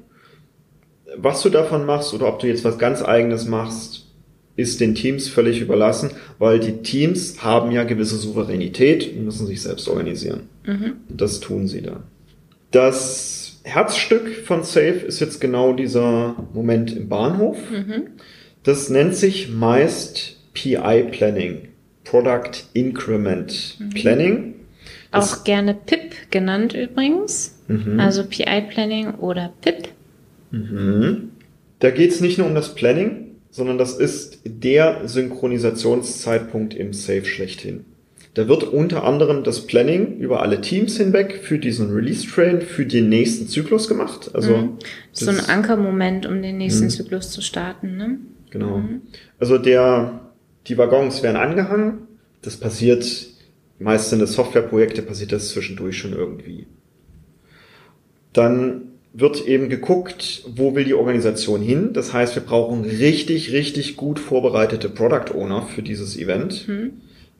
Was 1.17 1.41
du 1.41 1.49
davon 1.49 1.85
machst 1.85 2.13
oder 2.13 2.27
ob 2.27 2.39
du 2.39 2.47
jetzt 2.47 2.63
was 2.63 2.77
ganz 2.77 3.03
eigenes 3.03 3.47
machst, 3.47 4.07
ist 4.55 4.81
den 4.81 4.93
Teams 4.93 5.29
völlig 5.29 5.61
überlassen, 5.61 6.11
weil 6.37 6.59
die 6.59 6.81
Teams 6.83 7.41
haben 7.43 7.71
ja 7.71 7.83
gewisse 7.83 8.17
Souveränität 8.17 9.15
und 9.15 9.25
müssen 9.25 9.47
sich 9.47 9.61
selbst 9.61 9.87
organisieren. 9.87 10.49
Das 11.07 11.39
tun 11.39 11.67
sie 11.67 11.81
dann. 11.81 12.03
Das 12.71 13.61
Herzstück 13.63 14.29
von 14.45 14.63
Safe 14.63 14.99
ist 15.07 15.19
jetzt 15.21 15.39
genau 15.39 15.73
dieser 15.73 16.35
Moment 16.53 16.95
im 16.95 17.09
Bahnhof. 17.09 17.57
Das 18.63 18.89
nennt 18.89 19.15
sich 19.15 19.49
meist 19.49 20.37
PI 20.53 21.05
Planning, 21.11 21.68
Product 22.09 22.51
Increment 22.73 23.77
Planning. 23.95 24.55
Das- 25.11 25.39
Auch 25.39 25.43
gerne 25.43 25.73
PIP 25.73 26.31
genannt 26.31 26.73
übrigens. 26.73 27.55
Also 27.99 28.23
PI 28.23 28.61
Planning 28.69 29.15
oder 29.15 29.53
PIP. 29.61 29.89
Da 31.79 31.89
geht 31.91 32.11
es 32.11 32.19
nicht 32.21 32.37
nur 32.37 32.47
um 32.47 32.55
das 32.55 32.73
Planning, 32.75 33.35
sondern 33.51 33.77
das 33.77 33.93
ist 33.97 34.39
der 34.45 35.07
Synchronisationszeitpunkt 35.07 36.73
im 36.73 36.93
Safe 36.93 37.25
schlechthin. 37.25 37.85
Da 38.35 38.47
wird 38.47 38.63
unter 38.63 39.03
anderem 39.03 39.43
das 39.43 39.65
Planning 39.65 40.17
über 40.19 40.41
alle 40.41 40.61
Teams 40.61 40.97
hinweg 40.97 41.39
für 41.43 41.57
diesen 41.57 41.91
Release-Train 41.93 42.61
für 42.61 42.85
den 42.85 43.09
nächsten 43.09 43.47
Zyklus 43.47 43.87
gemacht. 43.87 44.31
Also 44.33 44.53
So 45.11 45.31
ein 45.31 45.39
Ankermoment, 45.49 46.25
um 46.25 46.41
den 46.41 46.57
nächsten 46.57 46.89
Zyklus 46.89 47.31
zu 47.31 47.41
starten. 47.41 47.97
Ne? 47.97 48.17
Genau. 48.51 48.81
Also 49.39 49.57
der, 49.57 50.21
die 50.69 50.77
Waggons 50.77 51.23
werden 51.23 51.35
angehangen. 51.37 52.07
Das 52.41 52.57
passiert, 52.57 53.05
meist 53.79 54.09
sind 54.11 54.21
es 54.21 54.33
Softwareprojekte, 54.33 55.01
passiert 55.01 55.31
das 55.31 55.49
zwischendurch 55.49 55.97
schon 55.97 56.13
irgendwie. 56.13 56.67
Dann 58.33 58.83
wird 59.11 59.45
eben 59.47 59.69
geguckt, 59.69 60.43
wo 60.55 60.75
will 60.75 60.83
die 60.85 60.93
Organisation 60.93 61.61
hin. 61.61 61.93
Das 61.93 62.13
heißt, 62.13 62.35
wir 62.35 62.43
brauchen 62.43 62.85
richtig, 62.85 63.51
richtig 63.51 63.97
gut 63.97 64.19
vorbereitete 64.19 64.87
Product 64.87 65.33
Owner 65.35 65.63
für 65.63 65.81
dieses 65.81 66.15
Event, 66.17 66.67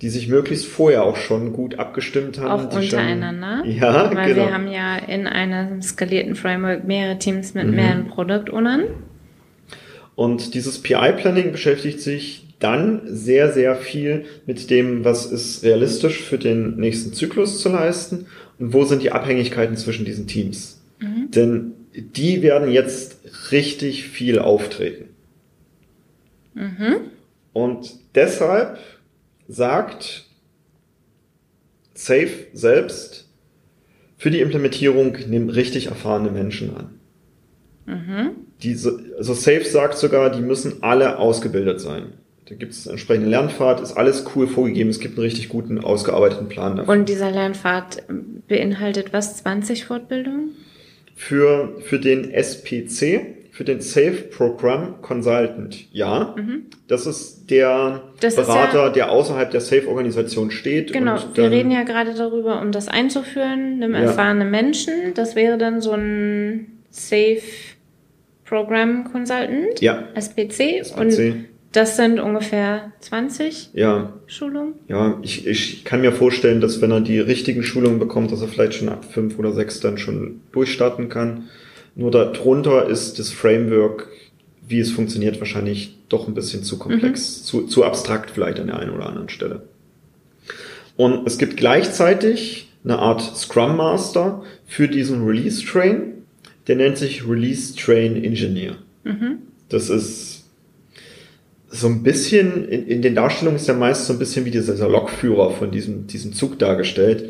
die 0.01 0.09
sich 0.09 0.27
möglichst 0.27 0.65
vorher 0.65 1.03
auch 1.03 1.15
schon 1.15 1.53
gut 1.53 1.77
abgestimmt 1.77 2.39
haben. 2.39 2.65
Auch 2.65 2.69
die 2.69 2.87
schon- 2.87 2.99
untereinander. 2.99 3.63
Ja, 3.67 4.11
Weil 4.15 4.33
genau. 4.33 4.47
wir 4.47 4.53
haben 4.53 4.67
ja 4.67 4.97
in 4.97 5.27
einem 5.27 5.83
skalierten 5.83 6.33
Framework 6.35 6.85
mehrere 6.85 7.19
Teams 7.19 7.53
mit 7.53 7.67
mehreren 7.67 8.07
Product-Ownern. 8.07 8.85
Und 10.15 10.55
dieses 10.55 10.81
PI-Planning 10.81 11.51
beschäftigt 11.51 12.01
sich 12.01 12.47
dann 12.59 13.01
sehr, 13.05 13.51
sehr 13.53 13.75
viel 13.75 14.25
mit 14.45 14.69
dem, 14.69 15.05
was 15.05 15.25
ist 15.25 15.63
realistisch 15.63 16.21
für 16.21 16.37
den 16.37 16.75
nächsten 16.75 17.13
Zyklus 17.13 17.61
zu 17.61 17.69
leisten 17.69 18.27
und 18.59 18.73
wo 18.73 18.83
sind 18.83 19.01
die 19.01 19.11
Abhängigkeiten 19.11 19.77
zwischen 19.77 20.05
diesen 20.05 20.27
Teams. 20.27 20.81
Denn 21.33 21.71
die 21.93 22.41
werden 22.41 22.69
jetzt 22.71 23.17
richtig 23.51 24.03
viel 24.03 24.39
auftreten. 24.39 25.09
Und 27.53 27.95
deshalb 28.15 28.79
sagt 29.47 30.25
Safe 31.93 32.29
selbst, 32.53 33.25
Für 34.17 34.31
die 34.31 34.41
Implementierung 34.41 35.15
nimm 35.29 35.47
richtig 35.47 35.87
erfahrene 35.87 36.29
Menschen 36.29 36.75
an. 36.75 36.99
Mhm. 37.85 38.31
Diese, 38.61 38.99
also 39.17 39.33
Safe 39.33 39.63
sagt 39.63 39.97
sogar, 39.97 40.29
die 40.29 40.41
müssen 40.41 40.83
alle 40.83 41.17
ausgebildet 41.17 41.79
sein. 41.79 42.13
Da 42.49 42.55
gibt 42.55 42.71
es 42.73 42.87
entsprechende 42.87 43.29
Lernpfad, 43.29 43.79
ist 43.79 43.93
alles 43.95 44.25
cool 44.35 44.47
vorgegeben, 44.47 44.89
es 44.89 44.99
gibt 44.99 45.17
einen 45.17 45.23
richtig 45.25 45.49
guten, 45.49 45.77
ausgearbeiteten 45.83 46.49
Plan 46.49 46.77
dafür. 46.77 46.91
Und 46.93 47.07
dieser 47.07 47.29
Lernpfad 47.29 48.03
beinhaltet 48.47 49.13
was? 49.13 49.37
20 49.37 49.85
Fortbildungen? 49.85 50.55
Für, 51.15 51.75
für 51.81 51.99
den 51.99 52.31
SPC, 52.31 53.35
für 53.51 53.63
den 53.65 53.81
Safe 53.81 54.13
Program 54.35 55.01
Consultant, 55.03 55.91
ja. 55.93 56.33
Das 56.87 57.05
ist 57.05 57.51
der 57.51 58.01
Mhm. 58.05 58.09
Das 58.21 58.33
ist 58.37 58.45
Berater, 58.47 58.85
ja- 58.85 58.89
der 58.89 59.11
außerhalb 59.11 59.51
der 59.51 59.61
Safe-Organisation 59.61 60.49
steht. 60.49 60.91
Genau, 60.93 61.17
wir 61.35 61.51
reden 61.51 61.69
ja 61.69 61.83
gerade 61.83 62.15
darüber, 62.15 62.61
um 62.61 62.71
das 62.71 62.87
einzuführen, 62.87 63.83
einem 63.83 63.93
Ja. 63.93 63.99
erfahrenen 64.01 64.49
Menschen. 64.49 65.13
Das 65.13 65.35
wäre 65.35 65.57
dann 65.59 65.81
so 65.81 65.91
ein 65.91 66.79
Safe 66.89 67.41
Program 68.45 69.03
Consultant, 69.11 69.79
Ja, 69.81 70.05
SPC. 70.15 70.79
SPC. 70.79 70.99
Und 70.99 71.48
das 71.71 71.97
sind 71.97 72.19
ungefähr 72.19 72.91
20 72.99 73.69
ja, 73.73 74.13
Schulungen. 74.25 74.73
ja, 74.87 75.19
ich, 75.21 75.45
ich 75.45 75.83
kann 75.85 76.01
mir 76.01 76.11
vorstellen, 76.11 76.61
dass 76.61 76.81
wenn 76.81 76.91
er 76.91 77.01
die 77.01 77.19
richtigen 77.19 77.63
Schulungen 77.63 77.99
bekommt, 77.99 78.31
dass 78.31 78.41
er 78.41 78.47
vielleicht 78.47 78.73
schon 78.73 78.89
ab 78.89 79.05
fünf 79.05 79.37
oder 79.37 79.51
sechs 79.53 79.79
dann 79.79 79.97
schon 79.97 80.41
durchstarten 80.51 81.09
kann. 81.09 81.49
Nur 81.95 82.11
darunter 82.11 82.87
ist 82.87 83.19
das 83.19 83.29
Framework, 83.29 84.07
wie 84.67 84.79
es 84.79 84.91
funktioniert, 84.91 85.39
wahrscheinlich 85.39 85.95
doch 86.09 86.27
ein 86.27 86.33
bisschen 86.33 86.63
zu 86.63 86.79
komplex, 86.79 87.43
zu, 87.43 87.63
zu 87.63 87.83
abstrakt 87.83 88.31
vielleicht 88.31 88.59
an 88.59 88.67
der 88.67 88.79
einen 88.79 88.91
oder 88.91 89.07
anderen 89.07 89.29
Stelle. 89.29 89.63
Und 90.95 91.25
es 91.27 91.37
gibt 91.37 91.57
gleichzeitig 91.57 92.69
eine 92.83 92.99
Art 92.99 93.21
Scrum 93.21 93.77
Master 93.77 94.43
für 94.65 94.87
diesen 94.87 95.25
Release 95.25 95.65
Train. 95.65 96.23
Der 96.67 96.75
nennt 96.75 96.97
sich 96.97 97.27
Release 97.27 97.75
Train 97.75 98.23
Engineer. 98.23 98.75
Das 99.69 99.89
ist 99.89 100.28
so 101.69 101.87
ein 101.87 102.03
bisschen, 102.03 102.67
in, 102.67 102.87
in 102.87 103.01
den 103.01 103.15
Darstellungen 103.15 103.57
ist 103.57 103.69
er 103.69 103.75
meist 103.75 104.05
so 104.05 104.13
ein 104.13 104.19
bisschen 104.19 104.45
wie 104.45 104.51
dieser, 104.51 104.73
dieser 104.73 104.89
Lokführer 104.89 105.51
von 105.51 105.71
diesem, 105.71 106.07
diesem 106.07 106.33
Zug 106.33 106.57
dargestellt. 106.59 107.29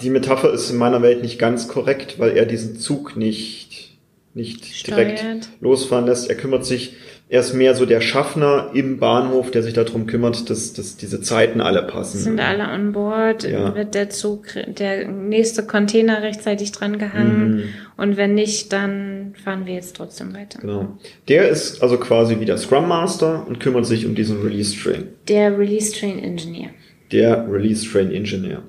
Die 0.00 0.10
Metapher 0.10 0.52
ist 0.52 0.70
in 0.70 0.76
meiner 0.76 1.02
Welt 1.02 1.22
nicht 1.22 1.38
ganz 1.38 1.68
korrekt, 1.68 2.18
weil 2.18 2.36
er 2.36 2.46
diesen 2.46 2.78
Zug 2.78 3.16
nicht, 3.16 3.98
nicht 4.34 4.86
direkt 4.86 5.48
losfahren 5.60 6.06
lässt. 6.06 6.28
Er 6.28 6.36
kümmert 6.36 6.64
sich, 6.64 6.94
er 7.28 7.40
ist 7.40 7.54
mehr 7.54 7.74
so 7.74 7.86
der 7.86 8.00
Schaffner 8.00 8.70
im 8.74 8.98
Bahnhof, 8.98 9.50
der 9.50 9.62
sich 9.64 9.74
darum 9.74 10.06
kümmert, 10.06 10.48
dass, 10.48 10.72
dass 10.74 10.96
diese 10.96 11.20
Zeiten 11.20 11.60
alle 11.60 11.82
passen. 11.82 12.18
Sind 12.18 12.38
alle 12.40 12.68
on 12.72 12.92
board, 12.92 13.42
Ja. 13.42 13.74
wird 13.74 13.94
der 13.94 14.10
Zug, 14.10 14.46
der 14.66 15.08
nächste 15.08 15.64
Container 15.66 16.22
rechtzeitig 16.22 16.70
dran 16.72 16.98
gehangen. 16.98 17.56
Mhm. 17.56 17.62
Und 17.96 18.16
wenn 18.16 18.34
nicht, 18.34 18.72
dann 18.72 19.34
fahren 19.42 19.66
wir 19.66 19.74
jetzt 19.74 19.96
trotzdem 19.96 20.34
weiter. 20.34 20.60
Genau. 20.60 20.98
Der 21.28 21.48
ist 21.48 21.82
also 21.82 21.96
quasi 21.98 22.38
wie 22.38 22.44
der 22.44 22.58
Scrum 22.58 22.86
Master 22.86 23.44
und 23.48 23.58
kümmert 23.58 23.86
sich 23.86 24.06
um 24.06 24.14
diesen 24.14 24.42
Release 24.42 24.76
Train. 24.80 25.08
Der 25.28 25.58
Release 25.58 25.92
Train 25.98 26.18
Engineer. 26.18 26.70
der 27.12 27.46
Release 27.50 27.84
Train 27.90 28.12
Engineer. 28.12 28.62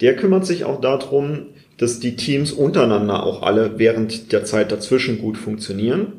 Der 0.00 0.14
kümmert 0.16 0.46
sich 0.46 0.64
auch 0.64 0.80
darum, 0.80 1.46
dass 1.78 1.98
die 2.00 2.14
Teams 2.16 2.52
untereinander 2.52 3.24
auch 3.24 3.42
alle 3.42 3.78
während 3.78 4.32
der 4.32 4.44
Zeit 4.44 4.70
dazwischen 4.70 5.18
gut 5.20 5.36
funktionieren. 5.38 6.12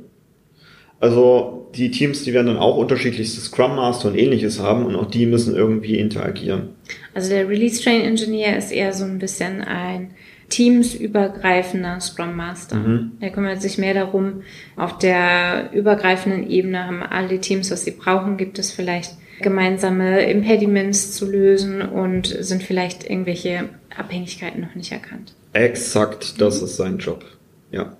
Also 0.99 1.69
die 1.75 1.91
Teams, 1.91 2.23
die 2.23 2.33
werden 2.33 2.47
dann 2.47 2.57
auch 2.57 2.77
unterschiedlichste 2.77 3.41
Scrum 3.41 3.75
Master 3.75 4.09
und 4.09 4.17
ähnliches 4.17 4.59
haben 4.59 4.85
und 4.85 4.95
auch 4.95 5.09
die 5.09 5.25
müssen 5.25 5.55
irgendwie 5.55 5.99
interagieren. 5.99 6.69
Also 7.13 7.29
der 7.29 7.49
Release 7.49 7.81
Train 7.83 8.01
Engineer 8.01 8.57
ist 8.57 8.71
eher 8.71 8.93
so 8.93 9.05
ein 9.05 9.19
bisschen 9.19 9.61
ein 9.61 10.11
teamsübergreifender 10.49 11.99
Scrum 11.99 12.35
Master. 12.35 12.75
Mhm. 12.77 13.13
Er 13.19 13.31
kümmert 13.31 13.61
sich 13.61 13.77
mehr 13.77 13.93
darum, 13.93 14.43
auf 14.75 14.97
der 14.97 15.71
übergreifenden 15.73 16.49
Ebene 16.49 16.85
haben 16.85 17.03
alle 17.03 17.39
Teams, 17.41 17.71
was 17.71 17.83
sie 17.83 17.91
brauchen, 17.91 18.37
gibt 18.37 18.59
es 18.59 18.71
vielleicht 18.71 19.15
gemeinsame 19.41 20.21
Impediments 20.29 21.12
zu 21.12 21.29
lösen 21.29 21.81
und 21.81 22.27
sind 22.27 22.63
vielleicht 22.63 23.10
irgendwelche 23.10 23.69
Abhängigkeiten 23.97 24.62
noch 24.62 24.75
nicht 24.75 24.91
erkannt. 24.91 25.34
Exakt, 25.53 26.39
das 26.39 26.62
ist 26.62 26.77
sein 26.77 26.99
Job. 26.99 27.25
Ja. 27.71 27.97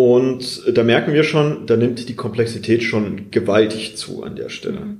Und 0.00 0.62
da 0.74 0.82
merken 0.82 1.12
wir 1.12 1.24
schon, 1.24 1.66
da 1.66 1.76
nimmt 1.76 2.08
die 2.08 2.16
Komplexität 2.16 2.82
schon 2.82 3.30
gewaltig 3.30 3.98
zu 3.98 4.22
an 4.22 4.34
der 4.34 4.48
Stelle. 4.48 4.96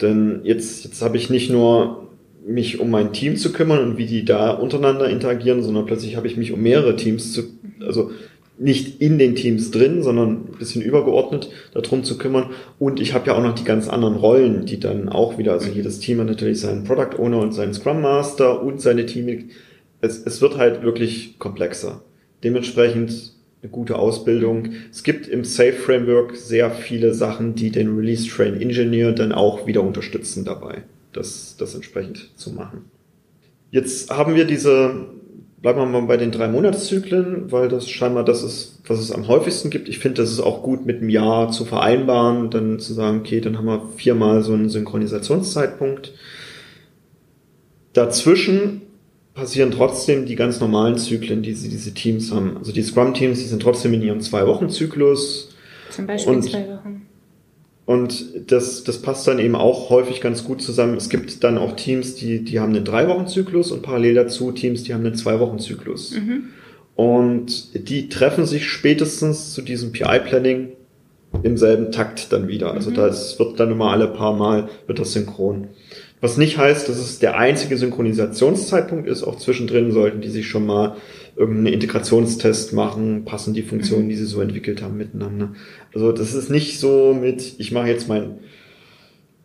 Denn 0.00 0.40
jetzt, 0.44 0.82
jetzt 0.82 1.02
habe 1.02 1.18
ich 1.18 1.28
nicht 1.28 1.50
nur 1.50 2.08
mich 2.46 2.80
um 2.80 2.88
mein 2.88 3.12
Team 3.12 3.36
zu 3.36 3.52
kümmern 3.52 3.80
und 3.80 3.98
wie 3.98 4.06
die 4.06 4.24
da 4.24 4.52
untereinander 4.52 5.10
interagieren, 5.10 5.62
sondern 5.62 5.84
plötzlich 5.84 6.16
habe 6.16 6.26
ich 6.26 6.38
mich 6.38 6.52
um 6.52 6.62
mehrere 6.62 6.96
Teams 6.96 7.34
zu, 7.34 7.42
also 7.86 8.12
nicht 8.58 9.02
in 9.02 9.18
den 9.18 9.34
Teams 9.34 9.72
drin, 9.72 10.02
sondern 10.02 10.30
ein 10.30 10.58
bisschen 10.58 10.80
übergeordnet 10.80 11.50
darum 11.74 12.02
zu 12.02 12.16
kümmern. 12.16 12.46
Und 12.78 12.98
ich 12.98 13.12
habe 13.12 13.26
ja 13.26 13.36
auch 13.36 13.42
noch 13.42 13.54
die 13.54 13.64
ganz 13.64 13.90
anderen 13.90 14.16
Rollen, 14.16 14.64
die 14.64 14.80
dann 14.80 15.10
auch 15.10 15.36
wieder, 15.36 15.52
also 15.52 15.68
jedes 15.70 15.98
Team 15.98 16.18
hat 16.18 16.28
natürlich 16.28 16.60
seinen 16.60 16.84
Product 16.84 17.18
Owner 17.18 17.40
und 17.40 17.52
seinen 17.52 17.74
Scrum 17.74 18.00
Master 18.00 18.62
und 18.62 18.80
seine 18.80 19.04
Team. 19.04 19.50
Es, 20.00 20.24
es 20.24 20.40
wird 20.40 20.56
halt 20.56 20.82
wirklich 20.82 21.38
komplexer. 21.38 22.00
Dementsprechend 22.42 23.38
eine 23.62 23.70
gute 23.70 23.98
Ausbildung. 23.98 24.70
Es 24.90 25.02
gibt 25.02 25.28
im 25.28 25.44
Safe 25.44 25.72
Framework 25.72 26.36
sehr 26.36 26.70
viele 26.70 27.12
Sachen, 27.12 27.54
die 27.54 27.70
den 27.70 27.94
Release 27.96 28.28
Train 28.28 28.60
Engineer 28.60 29.12
dann 29.12 29.32
auch 29.32 29.66
wieder 29.66 29.82
unterstützen 29.82 30.44
dabei, 30.44 30.82
das, 31.12 31.56
das 31.58 31.74
entsprechend 31.74 32.30
zu 32.36 32.52
machen. 32.52 32.86
Jetzt 33.70 34.10
haben 34.10 34.34
wir 34.34 34.46
diese, 34.46 35.06
bleiben 35.60 35.78
wir 35.78 35.86
mal 35.86 36.02
bei 36.02 36.16
den 36.16 36.32
drei 36.32 36.48
Monatszyklen, 36.48 37.52
weil 37.52 37.68
das 37.68 37.88
scheinbar 37.88 38.24
das 38.24 38.42
ist, 38.42 38.80
was 38.86 38.98
es 38.98 39.12
am 39.12 39.28
häufigsten 39.28 39.70
gibt. 39.70 39.88
Ich 39.88 39.98
finde, 39.98 40.22
das 40.22 40.32
ist 40.32 40.40
auch 40.40 40.62
gut 40.62 40.86
mit 40.86 40.98
einem 40.98 41.10
Jahr 41.10 41.52
zu 41.52 41.66
vereinbaren, 41.66 42.50
dann 42.50 42.80
zu 42.80 42.94
sagen, 42.94 43.20
okay, 43.20 43.40
dann 43.40 43.58
haben 43.58 43.66
wir 43.66 43.88
viermal 43.96 44.42
so 44.42 44.54
einen 44.54 44.70
Synchronisationszeitpunkt. 44.70 46.14
Dazwischen 47.92 48.82
passieren 49.34 49.70
trotzdem 49.70 50.26
die 50.26 50.36
ganz 50.36 50.60
normalen 50.60 50.98
Zyklen, 50.98 51.42
die 51.42 51.52
sie, 51.54 51.68
diese 51.68 51.94
Teams 51.94 52.32
haben. 52.32 52.56
Also 52.56 52.72
die 52.72 52.82
Scrum-Teams, 52.82 53.38
die 53.38 53.46
sind 53.46 53.62
trotzdem 53.62 53.94
in 53.94 54.02
ihrem 54.02 54.20
Zwei-Wochen-Zyklus. 54.20 55.50
Zum 55.90 56.06
Beispiel 56.06 56.34
Und- 56.34 56.42
zwei 56.42 56.68
Wochen. 56.68 57.02
Und 57.86 58.50
das, 58.52 58.84
das 58.84 59.02
passt 59.02 59.26
dann 59.26 59.40
eben 59.40 59.56
auch 59.56 59.90
häufig 59.90 60.20
ganz 60.20 60.44
gut 60.44 60.62
zusammen. 60.62 60.96
Es 60.96 61.08
gibt 61.08 61.42
dann 61.42 61.58
auch 61.58 61.74
Teams, 61.74 62.14
die, 62.14 62.44
die 62.44 62.60
haben 62.60 62.72
einen 62.74 62.84
Drei-Wochen-Zyklus 62.84 63.72
und 63.72 63.82
parallel 63.82 64.14
dazu 64.14 64.52
Teams, 64.52 64.84
die 64.84 64.94
haben 64.94 65.04
einen 65.04 65.16
Zwei-Wochen-Zyklus. 65.16 66.14
Und 66.94 67.88
die 67.88 68.08
treffen 68.08 68.46
sich 68.46 68.68
spätestens 68.68 69.54
zu 69.54 69.62
diesem 69.62 69.90
PI-Planning 69.90 70.68
im 71.42 71.56
selben 71.56 71.90
Takt 71.90 72.32
dann 72.32 72.46
wieder. 72.46 72.72
Also 72.72 72.90
das 72.92 73.38
wird 73.40 73.58
dann 73.58 73.72
immer 73.72 73.90
alle 73.90 74.06
paar 74.08 74.36
Mal, 74.36 74.68
wird 74.86 75.00
das 75.00 75.12
synchron. 75.12 75.68
Was 76.20 76.36
nicht 76.36 76.58
heißt, 76.58 76.88
dass 76.88 76.98
es 76.98 77.18
der 77.18 77.38
einzige 77.38 77.78
Synchronisationszeitpunkt 77.78 79.08
ist. 79.08 79.22
Auch 79.22 79.36
zwischendrin 79.36 79.90
sollten 79.90 80.20
die 80.20 80.28
sich 80.28 80.48
schon 80.48 80.66
mal 80.66 80.96
irgendeinen 81.34 81.74
Integrationstest 81.74 82.74
machen, 82.74 83.24
passen 83.24 83.54
die 83.54 83.62
Funktionen, 83.62 84.10
die 84.10 84.16
sie 84.16 84.26
so 84.26 84.42
entwickelt 84.42 84.82
haben, 84.82 84.98
miteinander. 84.98 85.54
Also 85.94 86.12
das 86.12 86.34
ist 86.34 86.50
nicht 86.50 86.78
so 86.78 87.14
mit, 87.14 87.54
ich 87.58 87.72
mache 87.72 87.88
jetzt 87.88 88.08
mein, 88.08 88.40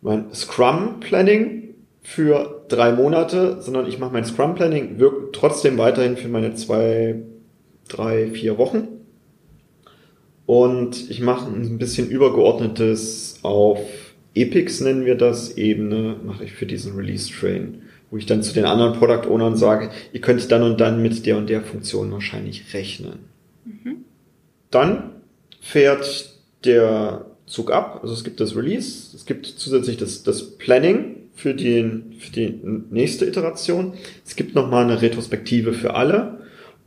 mein 0.02 0.34
Scrum-Planning 0.34 1.74
für 2.02 2.64
drei 2.68 2.92
Monate, 2.92 3.56
sondern 3.60 3.88
ich 3.88 3.98
mache 3.98 4.12
mein 4.12 4.26
Scrum-Planning 4.26 4.98
wirkt 4.98 5.34
trotzdem 5.34 5.78
weiterhin 5.78 6.18
für 6.18 6.28
meine 6.28 6.54
zwei, 6.54 7.22
drei, 7.88 8.28
vier 8.28 8.58
Wochen. 8.58 8.88
Und 10.44 11.10
ich 11.10 11.20
mache 11.20 11.50
ein 11.50 11.78
bisschen 11.78 12.08
übergeordnetes 12.08 13.40
auf 13.42 13.80
Epics 14.36 14.80
nennen 14.80 15.06
wir 15.06 15.14
das, 15.14 15.56
Ebene, 15.56 16.16
mache 16.24 16.44
ich 16.44 16.52
für 16.52 16.66
diesen 16.66 16.94
Release-Train, 16.94 17.82
wo 18.10 18.18
ich 18.18 18.26
dann 18.26 18.42
zu 18.42 18.52
den 18.52 18.66
anderen 18.66 18.92
Product 18.92 19.28
Ownern 19.30 19.56
sage, 19.56 19.90
ihr 20.12 20.20
könnt 20.20 20.52
dann 20.52 20.62
und 20.62 20.78
dann 20.78 21.00
mit 21.02 21.24
der 21.24 21.38
und 21.38 21.48
der 21.48 21.62
Funktion 21.62 22.12
wahrscheinlich 22.12 22.74
rechnen. 22.74 23.20
Dann 24.70 25.12
fährt 25.60 26.34
der 26.64 27.26
Zug 27.46 27.70
ab, 27.70 28.00
also 28.02 28.12
es 28.12 28.24
gibt 28.24 28.40
das 28.40 28.54
Release, 28.56 29.16
es 29.16 29.24
gibt 29.24 29.46
zusätzlich 29.46 29.96
das, 29.96 30.22
das 30.22 30.58
Planning 30.58 31.16
für, 31.34 31.54
den, 31.54 32.14
für 32.18 32.32
die 32.32 32.60
nächste 32.90 33.24
Iteration, 33.24 33.94
es 34.24 34.36
gibt 34.36 34.54
nochmal 34.54 34.84
eine 34.84 35.00
Retrospektive 35.00 35.72
für 35.72 35.94
alle 35.94 36.40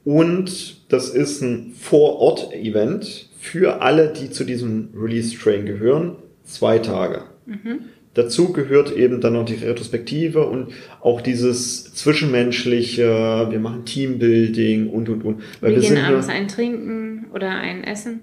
und 0.04 0.92
das 0.92 1.10
ist 1.10 1.42
ein 1.42 1.74
Vor-Ort-Event 1.74 3.30
für 3.40 3.82
alle, 3.82 4.14
die 4.14 4.30
zu 4.30 4.44
diesem 4.44 4.90
Release-Train 4.96 5.66
gehören, 5.66 6.18
zwei 6.44 6.80
Tage. 6.80 7.29
Dazu 8.16 8.52
gehört 8.54 8.96
eben 8.96 9.22
dann 9.22 9.34
noch 9.34 9.46
die 9.46 9.56
Retrospektive 9.56 10.46
und 10.46 10.70
auch 11.02 11.22
dieses 11.22 11.94
zwischenmenschliche, 11.94 13.48
wir 13.50 13.60
machen 13.60 13.86
Teambuilding 13.86 14.90
und 14.90 15.10
und 15.10 15.24
und. 15.24 15.42
Weil 15.62 15.72
Wir, 15.72 15.76
wir, 15.78 15.82
gehen 15.82 15.96
sind 15.96 16.06
abends 16.06 16.28
eine, 16.28 16.40
ein 16.40 16.48
Trinken 16.48 17.28
oder 17.34 17.50
ein 17.50 17.84
Essen. 17.84 18.22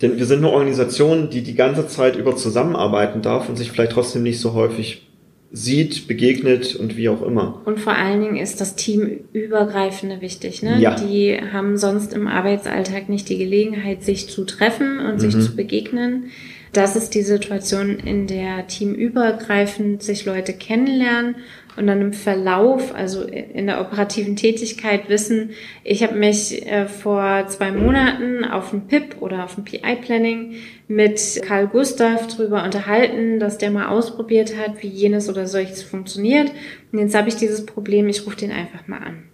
denn 0.00 0.18
wir 0.18 0.24
sind 0.24 0.38
eine 0.38 0.50
Organisation, 0.50 1.28
die 1.30 1.42
die 1.42 1.54
ganze 1.54 1.86
Zeit 1.86 2.16
über 2.16 2.36
zusammenarbeiten 2.36 3.20
darf 3.20 3.48
und 3.48 3.56
sich 3.56 3.70
vielleicht 3.70 3.92
trotzdem 3.92 4.22
nicht 4.22 4.40
so 4.40 4.54
häufig 4.54 5.08
sieht, 5.50 6.08
begegnet 6.08 6.76
und 6.76 6.96
wie 6.96 7.08
auch 7.08 7.22
immer. 7.22 7.62
Und 7.64 7.80
vor 7.80 7.94
allen 7.94 8.20
Dingen 8.20 8.36
ist 8.36 8.60
das 8.60 8.76
Teamübergreifende 8.76 10.20
wichtig. 10.20 10.62
Ne? 10.62 10.78
Ja. 10.78 10.94
Die 10.94 11.38
haben 11.52 11.78
sonst 11.78 12.12
im 12.12 12.28
Arbeitsalltag 12.28 13.08
nicht 13.08 13.28
die 13.28 13.38
Gelegenheit, 13.38 14.02
sich 14.02 14.28
zu 14.28 14.44
treffen 14.44 15.00
und 15.00 15.20
sich 15.20 15.38
zu 15.38 15.56
begegnen. 15.56 16.24
Das 16.72 16.96
ist 16.96 17.14
die 17.14 17.22
Situation, 17.22 17.98
in 17.98 18.26
der 18.26 18.66
teamübergreifend 18.66 20.02
sich 20.02 20.24
Leute 20.24 20.52
kennenlernen 20.52 21.36
und 21.78 21.86
dann 21.86 22.00
im 22.00 22.12
Verlauf, 22.12 22.92
also 22.94 23.22
in 23.22 23.68
der 23.68 23.80
operativen 23.80 24.34
Tätigkeit 24.34 25.08
wissen, 25.08 25.50
ich 25.84 26.02
habe 26.02 26.16
mich 26.16 26.66
äh, 26.66 26.86
vor 26.86 27.46
zwei 27.46 27.70
Monaten 27.70 28.44
auf 28.44 28.72
ein 28.72 28.88
PIP 28.88 29.22
oder 29.22 29.44
auf 29.44 29.56
ein 29.56 29.64
PI-Planning 29.64 30.56
mit 30.88 31.40
Karl 31.44 31.68
Gustav 31.68 32.26
drüber 32.26 32.64
unterhalten, 32.64 33.38
dass 33.38 33.58
der 33.58 33.70
mal 33.70 33.88
ausprobiert 33.88 34.56
hat, 34.56 34.82
wie 34.82 34.88
jenes 34.88 35.28
oder 35.28 35.46
solches 35.46 35.84
funktioniert. 35.84 36.50
Und 36.90 36.98
jetzt 36.98 37.14
habe 37.14 37.28
ich 37.28 37.36
dieses 37.36 37.64
Problem, 37.64 38.08
ich 38.08 38.26
rufe 38.26 38.36
den 38.36 38.50
einfach 38.50 38.88
mal 38.88 38.98
an. 38.98 39.27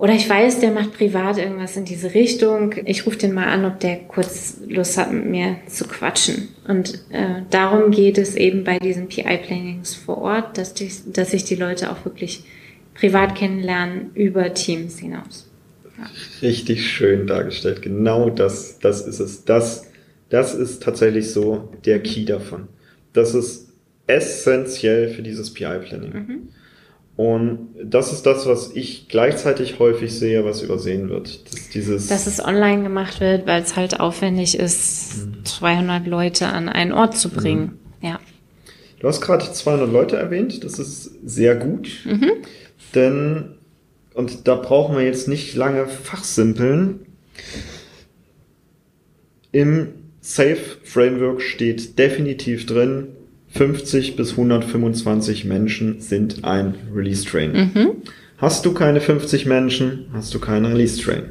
Oder 0.00 0.14
ich 0.14 0.30
weiß, 0.30 0.60
der 0.60 0.70
macht 0.70 0.94
privat 0.94 1.36
irgendwas 1.36 1.76
in 1.76 1.84
diese 1.84 2.14
Richtung. 2.14 2.74
Ich 2.86 3.04
rufe 3.04 3.18
den 3.18 3.34
mal 3.34 3.48
an, 3.48 3.66
ob 3.66 3.80
der 3.80 3.98
kurz 3.98 4.56
Lust 4.66 4.96
hat, 4.96 5.12
mit 5.12 5.26
mir 5.26 5.56
zu 5.66 5.86
quatschen. 5.86 6.48
Und 6.66 6.94
äh, 7.10 7.42
darum 7.50 7.90
geht 7.90 8.16
es 8.16 8.34
eben 8.34 8.64
bei 8.64 8.78
diesen 8.78 9.08
PI-Plannings 9.08 9.94
vor 9.94 10.16
Ort, 10.16 10.56
dass, 10.56 10.72
die, 10.72 10.90
dass 11.12 11.32
sich 11.32 11.44
die 11.44 11.54
Leute 11.54 11.92
auch 11.92 12.02
wirklich 12.06 12.44
privat 12.94 13.34
kennenlernen 13.34 14.10
über 14.14 14.54
Teams 14.54 14.98
hinaus. 15.00 15.50
Richtig 16.40 16.88
schön 16.88 17.26
dargestellt. 17.26 17.82
Genau 17.82 18.30
das, 18.30 18.78
das 18.78 19.06
ist 19.06 19.20
es. 19.20 19.44
Das, 19.44 19.86
das 20.30 20.54
ist 20.54 20.82
tatsächlich 20.82 21.30
so 21.30 21.74
der 21.84 22.02
Key 22.02 22.24
davon. 22.24 22.68
Das 23.12 23.34
ist 23.34 23.68
essentiell 24.06 25.10
für 25.10 25.20
dieses 25.20 25.52
PI-Planning. 25.52 26.48
Und 27.20 27.68
das 27.84 28.14
ist 28.14 28.24
das, 28.24 28.46
was 28.46 28.74
ich 28.74 29.06
gleichzeitig 29.08 29.78
häufig 29.78 30.18
sehe, 30.18 30.42
was 30.46 30.62
übersehen 30.62 31.10
wird. 31.10 31.44
Das 31.44 31.60
ist 31.60 31.74
dieses, 31.74 32.06
Dass 32.06 32.26
es 32.26 32.42
online 32.42 32.82
gemacht 32.82 33.20
wird, 33.20 33.46
weil 33.46 33.60
es 33.60 33.76
halt 33.76 34.00
aufwendig 34.00 34.58
ist, 34.58 35.28
200 35.44 36.06
Leute 36.06 36.46
an 36.46 36.70
einen 36.70 36.92
Ort 36.92 37.18
zu 37.18 37.28
bringen. 37.28 37.78
Ja. 38.00 38.20
Du 39.00 39.06
hast 39.06 39.20
gerade 39.20 39.52
200 39.52 39.92
Leute 39.92 40.16
erwähnt, 40.16 40.64
das 40.64 40.78
ist 40.78 41.10
sehr 41.22 41.56
gut, 41.56 41.90
denn, 42.94 43.56
und 44.14 44.48
da 44.48 44.54
brauchen 44.54 44.96
wir 44.96 45.04
jetzt 45.04 45.28
nicht 45.28 45.54
lange 45.54 45.88
fachsimpeln, 45.88 47.00
im 49.52 49.88
Safe 50.22 50.78
Framework 50.84 51.42
steht 51.42 51.98
definitiv 51.98 52.64
drin, 52.64 53.08
50 53.52 54.16
bis 54.16 54.32
125 54.32 55.44
Menschen 55.44 56.00
sind 56.00 56.44
ein 56.44 56.74
Release 56.94 57.24
Train. 57.24 57.52
Hast 58.38 58.64
du 58.64 58.72
keine 58.72 59.00
50 59.00 59.46
Menschen, 59.46 60.06
hast 60.12 60.32
du 60.34 60.38
keinen 60.38 60.66
Release 60.66 61.00
Train. 61.00 61.24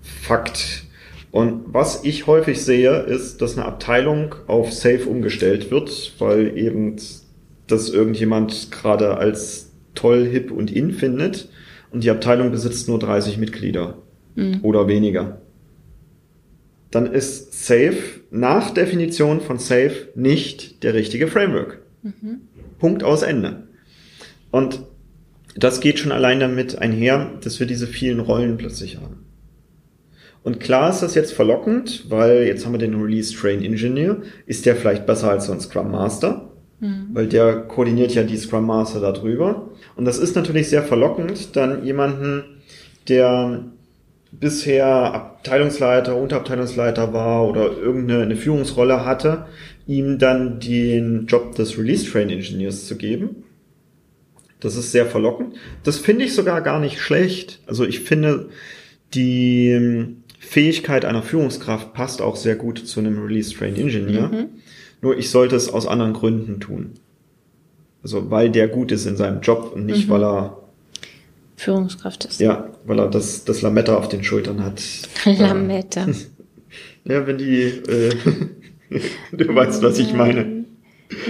Fakt. 0.00 0.84
Und 1.32 1.64
was 1.66 2.04
ich 2.04 2.26
häufig 2.26 2.62
sehe, 2.62 3.00
ist, 3.00 3.42
dass 3.42 3.58
eine 3.58 3.66
Abteilung 3.66 4.34
auf 4.46 4.72
Safe 4.72 5.06
umgestellt 5.06 5.70
wird, 5.70 6.14
weil 6.18 6.56
eben 6.56 6.96
das 7.66 7.90
irgendjemand 7.90 8.70
gerade 8.70 9.18
als 9.18 9.72
toll, 9.94 10.24
hip 10.24 10.50
und 10.50 10.70
in 10.70 10.92
findet 10.92 11.48
und 11.90 12.04
die 12.04 12.10
Abteilung 12.10 12.50
besitzt 12.52 12.88
nur 12.88 12.98
30 12.98 13.38
Mitglieder 13.38 13.98
oder 14.62 14.86
weniger. 14.86 15.40
Dann 16.90 17.06
ist 17.06 17.66
Safe 17.66 17.96
nach 18.38 18.70
Definition 18.70 19.40
von 19.40 19.58
Safe 19.58 20.08
nicht 20.14 20.82
der 20.82 20.94
richtige 20.94 21.28
Framework. 21.28 21.82
Punkt 22.78 23.02
aus 23.02 23.22
Ende. 23.22 23.68
Und 24.50 24.80
das 25.56 25.80
geht 25.80 25.98
schon 25.98 26.12
allein 26.12 26.40
damit 26.40 26.78
einher, 26.78 27.30
dass 27.42 27.58
wir 27.58 27.66
diese 27.66 27.86
vielen 27.86 28.20
Rollen 28.20 28.56
plötzlich 28.56 28.96
haben. 28.96 29.24
Und 30.42 30.60
klar 30.60 30.90
ist 30.90 31.00
das 31.00 31.14
jetzt 31.14 31.32
verlockend, 31.32 32.04
weil 32.08 32.44
jetzt 32.44 32.64
haben 32.64 32.72
wir 32.72 32.78
den 32.78 33.00
Release 33.00 33.34
Train 33.34 33.64
Engineer. 33.64 34.18
Ist 34.46 34.64
der 34.64 34.76
vielleicht 34.76 35.06
besser 35.06 35.30
als 35.30 35.46
so 35.46 35.52
ein 35.52 35.60
Scrum 35.60 35.90
Master? 35.90 36.52
Weil 37.12 37.26
der 37.26 37.62
koordiniert 37.62 38.14
ja 38.14 38.22
die 38.22 38.36
Scrum 38.36 38.66
Master 38.66 39.00
darüber. 39.00 39.70
Und 39.96 40.04
das 40.04 40.18
ist 40.18 40.36
natürlich 40.36 40.68
sehr 40.68 40.82
verlockend, 40.82 41.56
dann 41.56 41.84
jemanden, 41.84 42.44
der 43.08 43.64
bisher 44.32 44.86
Abteilungsleiter, 44.86 46.16
Unterabteilungsleiter 46.16 47.12
war 47.12 47.46
oder 47.48 47.76
irgendeine 47.76 48.22
eine 48.22 48.36
Führungsrolle 48.36 49.04
hatte, 49.04 49.46
ihm 49.86 50.18
dann 50.18 50.60
den 50.60 51.26
Job 51.26 51.54
des 51.54 51.78
Release 51.78 52.10
Train 52.10 52.30
Engineers 52.30 52.86
zu 52.86 52.96
geben. 52.96 53.44
Das 54.60 54.76
ist 54.76 54.92
sehr 54.92 55.06
verlockend. 55.06 55.54
Das 55.84 55.98
finde 55.98 56.24
ich 56.24 56.34
sogar 56.34 56.60
gar 56.62 56.80
nicht 56.80 57.00
schlecht. 57.00 57.60
Also 57.66 57.84
ich 57.84 58.00
finde, 58.00 58.48
die 59.14 60.16
Fähigkeit 60.38 61.04
einer 61.04 61.22
Führungskraft 61.22 61.92
passt 61.92 62.22
auch 62.22 62.36
sehr 62.36 62.56
gut 62.56 62.78
zu 62.78 63.00
einem 63.00 63.22
Release 63.22 63.54
Train 63.54 63.76
Engineer. 63.76 64.48
Nur 65.02 65.18
ich 65.18 65.30
sollte 65.30 65.56
es 65.56 65.72
aus 65.72 65.86
anderen 65.86 66.14
Gründen 66.14 66.58
tun. 66.60 66.94
Also 68.02 68.30
weil 68.30 68.50
der 68.50 68.68
gut 68.68 68.92
ist 68.92 69.06
in 69.06 69.16
seinem 69.16 69.40
Job 69.40 69.72
und 69.74 69.86
nicht, 69.86 70.08
weil 70.08 70.24
er 70.24 70.65
Führungskraft 71.56 72.26
ist. 72.26 72.40
ja, 72.40 72.70
weil 72.84 72.98
er 72.98 73.08
das, 73.08 73.44
das 73.44 73.62
Lametta 73.62 73.96
auf 73.96 74.08
den 74.08 74.22
Schultern 74.22 74.62
hat. 74.62 74.82
Lametta. 75.24 76.06
Ja, 77.08 77.24
wenn 77.24 77.38
die, 77.38 77.62
äh, 77.62 78.16
du 79.32 79.54
weißt, 79.54 79.80
was 79.80 80.00
ich 80.00 80.12
meine. 80.12 80.64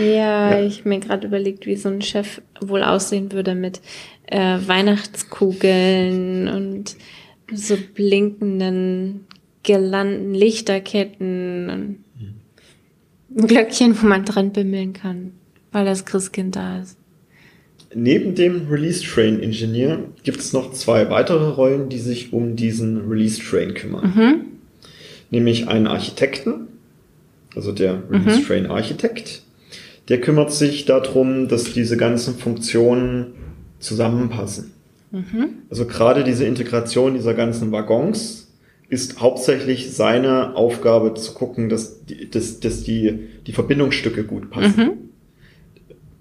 Ja, 0.03 0.59
ich 0.59 0.79
hab 0.79 0.87
mir 0.87 1.01
gerade 1.01 1.27
überlegt, 1.27 1.67
wie 1.67 1.77
so 1.77 1.91
ein 1.91 2.01
Chef 2.01 2.41
wohl 2.63 2.83
aussehen 2.83 3.31
würde 3.31 3.55
mit 3.55 3.83
äh, 4.27 4.59
Weihnachtskugeln 4.67 6.49
und 6.49 6.97
so 7.53 7.77
blinkenden 7.95 9.27
Girlanden, 9.63 10.33
Lichterketten 10.33 11.71
und 11.71 13.47
Glöckchen, 13.47 14.01
wo 14.01 14.07
man 14.07 14.25
dran 14.25 14.53
bimmeln 14.53 14.95
kann, 14.95 15.33
weil 15.73 15.85
das 15.85 16.07
Christkind 16.07 16.57
da 16.57 16.81
ist. 16.81 16.96
Neben 17.99 18.35
dem 18.35 18.69
Release 18.69 19.03
Train 19.03 19.41
Engineer 19.43 20.01
gibt 20.23 20.41
es 20.41 20.53
noch 20.53 20.73
zwei 20.75 21.09
weitere 21.09 21.49
Rollen, 21.49 21.89
die 21.89 21.99
sich 21.99 22.31
um 22.35 22.55
diesen 22.55 23.09
Release 23.09 23.41
Train 23.43 23.73
kümmern. 23.73 24.13
Nämlich 25.31 25.69
einen 25.69 25.87
Architekten, 25.87 26.69
also 27.55 27.73
der 27.73 28.03
Release 28.11 28.43
Train 28.47 28.67
Architekt. 28.67 29.43
Der 30.11 30.21
kümmert 30.21 30.53
sich 30.53 30.85
darum, 30.85 31.49
dass 31.49 31.73
diese 31.73 31.97
ganzen 31.97 32.35
Funktionen 32.35 33.29
zusammenpassen. 33.79 34.73
Also 35.71 35.87
gerade 35.87 36.23
diese 36.23 36.45
Integration 36.45 37.15
dieser 37.15 37.33
ganzen 37.33 37.73
Waggons 37.73 38.53
ist 38.91 39.21
hauptsächlich 39.21 39.93
seine 39.93 40.55
Aufgabe 40.55 41.15
zu 41.15 41.33
gucken, 41.33 41.71
dass 41.71 42.05
die, 42.05 42.29
dass, 42.31 42.61
dass 42.61 42.83
die, 42.83 43.21
die 43.47 43.53
Verbindungsstücke 43.53 44.25
gut 44.25 44.51
passen. 44.51 45.11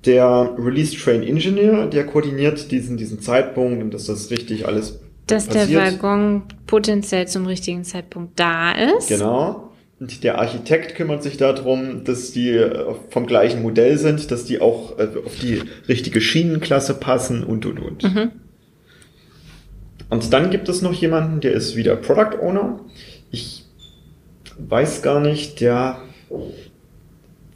Der 0.06 0.54
Release 0.58 0.96
Train 0.96 1.24
Engineer, 1.24 1.88
der 1.88 2.06
koordiniert 2.06 2.72
diesen, 2.72 2.98
diesen 2.98 3.22
Zeitpunkt 3.22 3.82
und 3.82 3.94
dass 3.94 4.06
das 4.06 4.30
richtig 4.30 4.68
alles 4.68 5.00
Dass 5.28 5.48
passiert. 5.48 5.70
der 5.72 5.94
Waggon 5.94 6.44
potenziell 6.68 7.28
zum 7.28 7.46
richtigen 7.48 7.84
Zeitpunkt 7.84 8.40
da 8.40 8.72
ist. 8.72 9.08
Genau. 9.08 9.72
Und 10.00 10.24
der 10.24 10.40
Architekt 10.40 10.96
kümmert 10.96 11.24
sich 11.24 11.38
darum, 11.38 12.04
dass 12.04 12.32
die 12.34 12.50
äh, 12.50 12.94
vom 13.10 13.26
gleichen 13.26 13.62
Modell 13.62 13.98
sind, 13.98 14.30
dass 14.30 14.44
die 14.44 14.60
auch 14.60 15.00
äh, 15.00 15.08
auf 15.26 15.40
die 15.42 15.62
richtige 15.88 16.20
Schienenklasse 16.20 16.96
passen 16.96 17.44
und 17.44 17.66
und 17.66 17.80
und. 17.80 18.04
Und 20.10 20.34
dann 20.34 20.52
gibt 20.52 20.70
es 20.70 20.82
noch 20.82 20.94
jemanden, 20.94 21.40
der 21.40 21.54
ist 21.54 21.76
wieder 21.76 21.96
Product 21.96 22.38
Owner. 22.42 22.80
Ich 23.32 23.66
weiß 24.60 25.02
gar 25.02 25.20
nicht, 25.20 25.62
der 25.62 26.00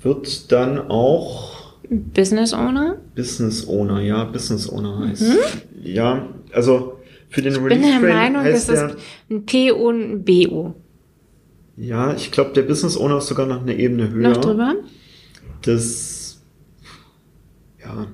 wird 0.01 0.51
dann 0.51 0.89
auch 0.89 1.58
Business 1.89 2.53
Owner. 2.53 2.97
Business 3.15 3.67
Owner, 3.67 3.99
ja, 4.01 4.23
Business 4.25 4.69
Owner 4.69 5.07
heißt. 5.07 5.23
Ja, 5.81 6.27
also 6.53 6.99
für 7.29 7.41
den 7.41 7.53
Ich 7.53 7.59
bin 7.63 7.81
der 7.81 7.99
Meinung, 7.99 8.43
das 8.45 8.67
der, 8.67 8.89
ist 8.89 8.97
ein 9.29 9.45
PO 9.45 9.73
und 9.89 10.01
ein 10.11 10.23
BO. 10.23 10.75
ja, 11.77 12.13
ich 12.13 12.31
glaube, 12.31 12.51
der 12.53 12.63
Business 12.63 12.95
Owner 12.97 13.17
ist 13.17 13.27
sogar 13.27 13.45
noch 13.47 13.61
eine 13.61 13.75
Ebene 13.75 14.09
höher. 14.11 14.29
Noch 14.29 14.37
drüber? 14.37 14.75
Das, 15.63 16.41
ja, 17.83 18.07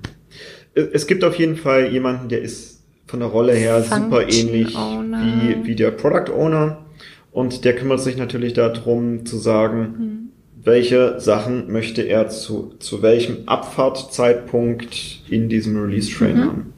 es 0.73 1.07
gibt 1.07 1.23
auf 1.23 1.35
jeden 1.35 1.55
Fall 1.57 1.91
jemanden, 1.91 2.29
der 2.29 2.41
ist 2.41 2.83
von 3.07 3.19
der 3.19 3.29
Rolle 3.29 3.53
her 3.53 3.81
super 3.83 4.21
Function 4.21 4.49
ähnlich 4.49 4.75
Owner. 4.75 5.21
wie, 5.41 5.65
wie 5.67 5.75
der 5.75 5.91
Product 5.91 6.31
Owner 6.33 6.85
und 7.31 7.65
der 7.65 7.75
kümmert 7.75 7.99
sich 8.01 8.17
natürlich 8.17 8.53
darum 8.53 9.25
zu 9.25 9.37
sagen, 9.37 9.79
Hm. 9.97 10.24
Welche 10.65 11.19
Sachen 11.19 11.71
möchte 11.71 12.01
er 12.01 12.27
zu, 12.29 12.73
zu 12.79 13.01
welchem 13.01 13.37
Abfahrtzeitpunkt 13.47 15.21
in 15.29 15.47
diesem 15.47 15.81
Release 15.81 16.11
Train 16.11 16.37
Mhm. 16.37 16.43
haben. 16.43 16.73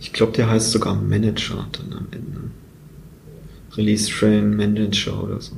Ich 0.00 0.12
glaube, 0.12 0.32
der 0.32 0.50
heißt 0.50 0.72
sogar 0.72 0.94
Manager 0.96 1.68
dann 1.72 1.92
am 1.96 2.06
Ende. 2.10 2.50
Release 3.76 4.10
Train 4.10 4.56
Manager 4.56 5.22
oder 5.22 5.40
so. 5.40 5.52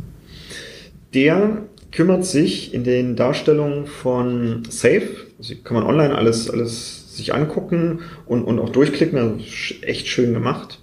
Der 1.14 1.62
kümmert 1.92 2.26
sich 2.26 2.74
in 2.74 2.84
den 2.84 3.16
Darstellungen 3.16 3.86
von 3.86 4.64
Safe, 4.68 5.08
also 5.38 5.54
kann 5.62 5.76
man 5.76 5.84
online 5.86 6.14
alles, 6.14 6.50
alles 6.50 7.16
sich 7.16 7.32
angucken 7.32 8.00
und, 8.26 8.42
und 8.42 8.58
auch 8.58 8.70
durchklicken, 8.70 9.16
also 9.18 9.36
echt 9.82 10.08
schön 10.08 10.34
gemacht. 10.34 10.80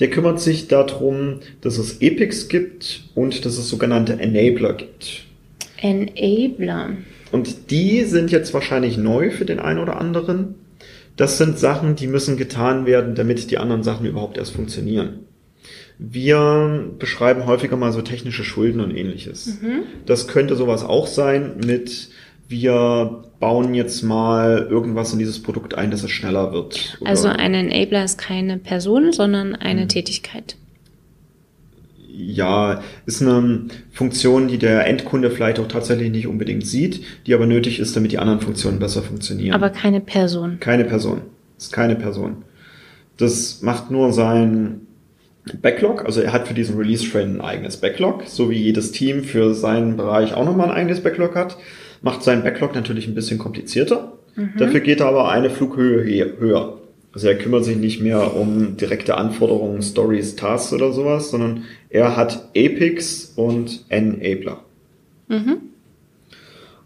Der 0.00 0.08
kümmert 0.10 0.40
sich 0.40 0.68
darum, 0.68 1.40
dass 1.60 1.76
es 1.78 2.00
Epics 2.00 2.48
gibt 2.48 3.04
und 3.14 3.44
dass 3.44 3.58
es 3.58 3.68
sogenannte 3.68 4.14
Enabler 4.14 4.72
gibt. 4.72 5.25
Enabler. 5.86 6.90
Und 7.32 7.70
die 7.70 8.04
sind 8.04 8.30
jetzt 8.30 8.54
wahrscheinlich 8.54 8.96
neu 8.96 9.30
für 9.30 9.44
den 9.44 9.58
einen 9.58 9.78
oder 9.78 10.00
anderen. 10.00 10.54
Das 11.16 11.38
sind 11.38 11.58
Sachen, 11.58 11.96
die 11.96 12.06
müssen 12.06 12.36
getan 12.36 12.86
werden, 12.86 13.14
damit 13.14 13.50
die 13.50 13.58
anderen 13.58 13.82
Sachen 13.82 14.06
überhaupt 14.06 14.36
erst 14.36 14.52
funktionieren. 14.52 15.20
Wir 15.98 16.92
beschreiben 16.98 17.46
häufiger 17.46 17.76
mal 17.76 17.92
so 17.92 18.02
technische 18.02 18.44
Schulden 18.44 18.80
und 18.80 18.94
ähnliches. 18.94 19.60
Mhm. 19.62 19.84
Das 20.04 20.28
könnte 20.28 20.54
sowas 20.54 20.84
auch 20.84 21.06
sein 21.06 21.56
mit, 21.64 22.08
wir 22.48 23.24
bauen 23.40 23.74
jetzt 23.74 24.02
mal 24.02 24.66
irgendwas 24.70 25.14
in 25.14 25.18
dieses 25.18 25.42
Produkt 25.42 25.74
ein, 25.74 25.90
dass 25.90 26.02
es 26.02 26.10
schneller 26.10 26.52
wird. 26.52 26.98
also 27.04 27.28
ein 27.28 27.54
Enabler 27.54 28.04
ist 28.04 28.18
keine 28.18 28.58
Person, 28.58 29.12
sondern 29.12 29.54
eine 29.54 29.82
mhm. 29.82 29.88
Tätigkeit. 29.88 30.56
Ja, 32.18 32.80
ist 33.04 33.20
eine 33.20 33.66
Funktion, 33.92 34.48
die 34.48 34.56
der 34.56 34.86
Endkunde 34.86 35.30
vielleicht 35.30 35.58
auch 35.58 35.68
tatsächlich 35.68 36.10
nicht 36.10 36.26
unbedingt 36.26 36.66
sieht, 36.66 37.02
die 37.26 37.34
aber 37.34 37.46
nötig 37.46 37.78
ist, 37.78 37.94
damit 37.94 38.10
die 38.10 38.18
anderen 38.18 38.40
Funktionen 38.40 38.78
besser 38.78 39.02
funktionieren. 39.02 39.54
Aber 39.54 39.68
keine 39.68 40.00
Person. 40.00 40.58
Keine 40.58 40.84
Person. 40.84 41.20
Ist 41.58 41.72
keine 41.72 41.94
Person. 41.94 42.44
Das 43.18 43.60
macht 43.60 43.90
nur 43.90 44.12
sein 44.12 44.80
Backlog, 45.60 46.04
also 46.06 46.22
er 46.22 46.32
hat 46.32 46.48
für 46.48 46.54
diesen 46.54 46.76
Release-Train 46.76 47.36
ein 47.36 47.40
eigenes 47.40 47.76
Backlog, 47.76 48.24
so 48.26 48.50
wie 48.50 48.56
jedes 48.56 48.92
Team 48.92 49.22
für 49.22 49.54
seinen 49.54 49.96
Bereich 49.96 50.34
auch 50.34 50.44
nochmal 50.44 50.70
ein 50.70 50.76
eigenes 50.76 51.02
Backlog 51.02 51.36
hat, 51.36 51.56
macht 52.02 52.22
seinen 52.22 52.42
Backlog 52.42 52.74
natürlich 52.74 53.06
ein 53.06 53.14
bisschen 53.14 53.38
komplizierter. 53.38 54.14
Mhm. 54.34 54.54
Dafür 54.58 54.80
geht 54.80 55.00
er 55.00 55.06
aber 55.06 55.30
eine 55.30 55.50
Flughöhe 55.50 56.38
höher. 56.38 56.78
Also 57.16 57.28
er 57.28 57.38
kümmert 57.38 57.64
sich 57.64 57.78
nicht 57.78 58.02
mehr 58.02 58.36
um 58.36 58.76
direkte 58.76 59.16
Anforderungen, 59.16 59.80
Stories, 59.80 60.36
Tasks 60.36 60.74
oder 60.74 60.92
sowas, 60.92 61.30
sondern 61.30 61.64
er 61.88 62.14
hat 62.14 62.50
Apex 62.54 63.32
und 63.36 63.86
Enabler. 63.88 64.60
Mhm. 65.26 65.56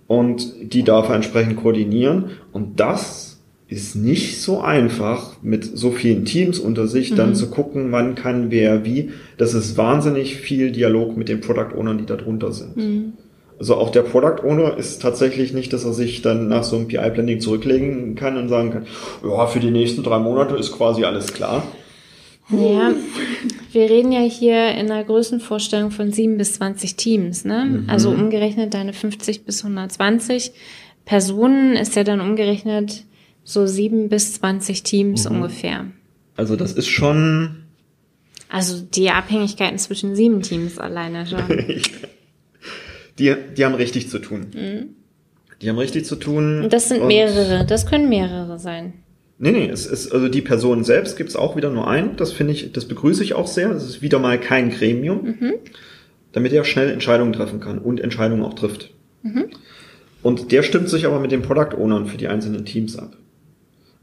Und 0.06 0.54
die 0.72 0.84
darf 0.84 1.08
er 1.08 1.16
entsprechend 1.16 1.56
koordinieren. 1.56 2.26
Und 2.52 2.78
das 2.78 3.40
ist 3.66 3.96
nicht 3.96 4.40
so 4.40 4.60
einfach, 4.60 5.42
mit 5.42 5.64
so 5.64 5.90
vielen 5.90 6.24
Teams 6.24 6.60
unter 6.60 6.86
sich 6.86 7.10
mhm. 7.10 7.16
dann 7.16 7.34
zu 7.34 7.50
gucken, 7.50 7.90
wann 7.90 8.14
kann 8.14 8.52
wer 8.52 8.84
wie. 8.84 9.10
Das 9.36 9.52
ist 9.52 9.76
wahnsinnig 9.76 10.36
viel 10.36 10.70
Dialog 10.70 11.16
mit 11.16 11.28
den 11.28 11.40
Product 11.40 11.74
Ownern, 11.76 11.98
die 11.98 12.06
da 12.06 12.14
drunter 12.14 12.52
sind. 12.52 12.76
Mhm. 12.76 13.12
Also 13.60 13.74
auch 13.74 13.90
der 13.90 14.00
Product 14.00 14.42
Owner 14.42 14.78
ist 14.78 15.02
tatsächlich 15.02 15.52
nicht, 15.52 15.74
dass 15.74 15.84
er 15.84 15.92
sich 15.92 16.22
dann 16.22 16.48
nach 16.48 16.64
so 16.64 16.76
einem 16.76 16.88
PI-Planning 16.88 17.40
zurücklegen 17.40 18.14
kann 18.14 18.38
und 18.38 18.48
sagen 18.48 18.70
kann, 18.70 18.86
ja, 19.22 19.46
für 19.46 19.60
die 19.60 19.70
nächsten 19.70 20.02
drei 20.02 20.18
Monate 20.18 20.56
ist 20.56 20.72
quasi 20.72 21.04
alles 21.04 21.34
klar. 21.34 21.62
Ja, 22.48 22.92
wir 23.72 23.90
reden 23.90 24.12
ja 24.12 24.22
hier 24.22 24.70
in 24.72 24.90
einer 24.90 25.04
Größenvorstellung 25.04 25.90
von 25.90 26.10
sieben 26.10 26.38
bis 26.38 26.54
zwanzig 26.54 26.96
Teams, 26.96 27.44
ne? 27.44 27.66
Mhm. 27.66 27.90
Also 27.90 28.08
umgerechnet 28.08 28.72
deine 28.72 28.94
50 28.94 29.44
bis 29.44 29.62
120 29.62 30.52
Personen 31.04 31.76
ist 31.76 31.96
ja 31.96 32.02
dann 32.02 32.22
umgerechnet 32.22 33.04
so 33.44 33.66
sieben 33.66 34.08
bis 34.08 34.32
zwanzig 34.32 34.84
Teams 34.84 35.28
mhm. 35.28 35.36
ungefähr. 35.36 35.84
Also 36.34 36.56
das 36.56 36.72
ist 36.72 36.88
schon. 36.88 37.56
Also 38.48 38.80
die 38.80 39.10
Abhängigkeiten 39.10 39.78
zwischen 39.78 40.16
sieben 40.16 40.40
Teams 40.40 40.78
alleine 40.78 41.26
schon. 41.26 41.44
die, 43.18 43.34
die 43.56 43.64
haben 43.64 43.74
richtig 43.74 44.08
zu 44.08 44.18
tun. 44.18 44.46
Mhm. 44.54 44.94
Die 45.62 45.68
haben 45.68 45.78
richtig 45.78 46.06
zu 46.06 46.16
tun. 46.16 46.62
Und 46.64 46.72
das 46.72 46.88
sind 46.88 47.06
mehrere, 47.06 47.66
das 47.66 47.86
können 47.86 48.08
mehrere 48.08 48.58
sein. 48.58 48.94
Nee, 49.38 49.52
nee, 49.52 49.68
es 49.68 49.86
ist, 49.86 50.12
also 50.12 50.28
die 50.28 50.42
Person 50.42 50.84
selbst 50.84 51.16
gibt 51.16 51.30
es 51.30 51.36
auch 51.36 51.56
wieder 51.56 51.70
nur 51.70 51.88
einen. 51.88 52.16
Das 52.16 52.32
finde 52.32 52.52
ich, 52.52 52.72
das 52.72 52.86
begrüße 52.86 53.22
ich 53.24 53.34
auch 53.34 53.46
sehr. 53.46 53.70
Es 53.70 53.84
ist 53.84 54.02
wieder 54.02 54.18
mal 54.18 54.38
kein 54.38 54.70
Gremium, 54.70 55.22
mhm. 55.24 55.54
damit 56.32 56.52
er 56.52 56.64
schnell 56.64 56.90
Entscheidungen 56.90 57.32
treffen 57.32 57.60
kann 57.60 57.78
und 57.78 58.00
Entscheidungen 58.00 58.42
auch 58.42 58.54
trifft. 58.54 58.92
Mhm. 59.22 59.46
Und 60.22 60.52
der 60.52 60.62
stimmt 60.62 60.90
sich 60.90 61.06
aber 61.06 61.20
mit 61.20 61.32
den 61.32 61.40
Product 61.40 61.74
Ownern 61.78 62.06
für 62.06 62.18
die 62.18 62.28
einzelnen 62.28 62.66
Teams 62.66 62.98
ab. 62.98 63.16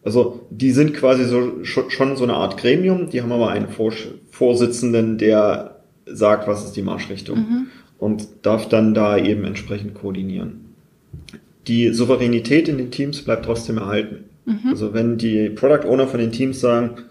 Also 0.04 0.48
die 0.50 0.72
sind 0.72 0.94
quasi 0.94 1.26
so 1.26 1.64
schon 1.64 2.16
so 2.16 2.24
eine 2.24 2.34
Art 2.34 2.58
Gremium, 2.58 3.10
die 3.10 3.22
haben 3.22 3.32
aber 3.32 3.50
einen 3.50 3.68
Vorsitzenden, 4.32 5.18
der 5.18 5.82
sagt, 6.06 6.48
was 6.48 6.66
ist 6.66 6.76
die 6.76 6.82
Marschrichtung 6.82 7.38
mhm. 7.38 7.68
Und 8.00 8.28
darf 8.44 8.70
dann 8.70 8.94
da 8.94 9.18
eben 9.18 9.44
entsprechend 9.44 9.96
koordinieren. 9.96 10.66
Die 11.68 11.90
Souveränität 11.90 12.70
in 12.70 12.78
den 12.78 12.92
Teams 12.92 13.22
bleibt 13.22 13.46
trotzdem 13.46 13.78
erhalten. 13.78 14.26
Mhm. 14.46 14.70
Also 14.70 14.94
wenn 14.94 15.18
die 15.18 15.50
Product 15.50 15.88
Owner 15.88 16.08
von 16.08 16.20
den 16.20 16.32
Teams 16.32 16.60
sagen, 16.60 17.04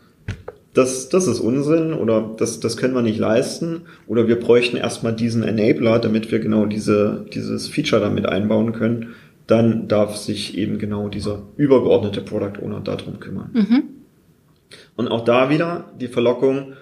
das, 0.72 1.08
das 1.08 1.26
ist 1.26 1.40
Unsinn 1.40 1.94
oder 1.94 2.34
das, 2.36 2.60
das 2.60 2.76
können 2.76 2.94
wir 2.94 3.02
nicht 3.02 3.18
leisten 3.18 3.82
oder 4.06 4.28
wir 4.28 4.38
bräuchten 4.38 4.76
erstmal 4.76 5.14
diesen 5.14 5.42
Enabler, 5.42 5.98
damit 5.98 6.30
wir 6.30 6.38
genau 6.38 6.66
diese, 6.66 7.26
dieses 7.32 7.66
Feature 7.66 8.00
damit 8.00 8.26
einbauen 8.26 8.72
können, 8.72 9.14
dann 9.46 9.88
darf 9.88 10.16
sich 10.16 10.58
eben 10.58 10.78
genau 10.78 11.08
dieser 11.08 11.42
übergeordnete 11.56 12.20
Product 12.20 12.62
Owner 12.62 12.80
darum 12.80 13.20
kümmern. 13.20 13.50
Mhm. 13.54 13.82
Und 14.96 15.08
auch 15.08 15.24
da 15.24 15.48
wieder 15.50 15.92
die 15.98 16.08
Verlockung, 16.08 16.74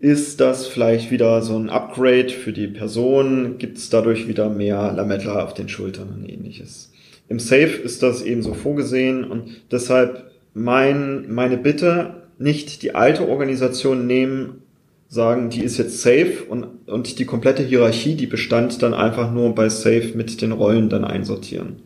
ist 0.00 0.40
das 0.40 0.66
vielleicht 0.66 1.10
wieder 1.10 1.42
so 1.42 1.56
ein 1.56 1.68
Upgrade 1.68 2.30
für 2.30 2.52
die 2.52 2.66
Person? 2.66 3.58
Gibt 3.58 3.76
es 3.76 3.90
dadurch 3.90 4.26
wieder 4.26 4.48
mehr 4.48 4.92
Lametta 4.92 5.44
auf 5.44 5.52
den 5.52 5.68
Schultern 5.68 6.08
und 6.08 6.28
ähnliches? 6.28 6.90
Im 7.28 7.38
Safe 7.38 7.76
ist 7.84 8.02
das 8.02 8.22
eben 8.22 8.42
so 8.42 8.54
vorgesehen 8.54 9.24
und 9.24 9.62
deshalb 9.70 10.30
mein, 10.54 11.32
meine 11.32 11.58
Bitte, 11.58 12.14
nicht 12.38 12.82
die 12.82 12.94
alte 12.94 13.28
Organisation 13.28 14.06
nehmen 14.06 14.62
sagen, 15.08 15.50
die 15.50 15.62
ist 15.62 15.76
jetzt 15.76 16.00
safe 16.00 16.44
und, 16.48 16.66
und 16.86 17.18
die 17.18 17.26
komplette 17.26 17.62
Hierarchie, 17.62 18.14
die 18.14 18.26
bestand 18.26 18.82
dann 18.82 18.94
einfach 18.94 19.30
nur 19.30 19.54
bei 19.54 19.68
safe 19.68 20.12
mit 20.14 20.40
den 20.40 20.52
Rollen 20.52 20.88
dann 20.88 21.04
einsortieren. 21.04 21.82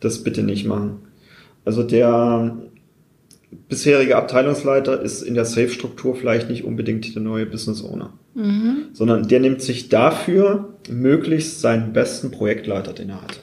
Das 0.00 0.24
bitte 0.24 0.42
nicht 0.42 0.64
machen. 0.64 1.00
Also 1.64 1.82
der 1.82 2.56
bisherige 3.50 4.16
Abteilungsleiter 4.16 5.00
ist 5.00 5.22
in 5.22 5.34
der 5.34 5.44
Safe-Struktur 5.44 6.16
vielleicht 6.16 6.50
nicht 6.50 6.64
unbedingt 6.64 7.14
der 7.14 7.22
neue 7.22 7.46
Business 7.46 7.82
Owner, 7.82 8.12
mhm. 8.34 8.88
sondern 8.92 9.28
der 9.28 9.40
nimmt 9.40 9.62
sich 9.62 9.88
dafür 9.88 10.74
möglichst 10.88 11.60
seinen 11.60 11.92
besten 11.92 12.30
Projektleiter, 12.30 12.92
den 12.92 13.10
er 13.10 13.22
hat. 13.22 13.40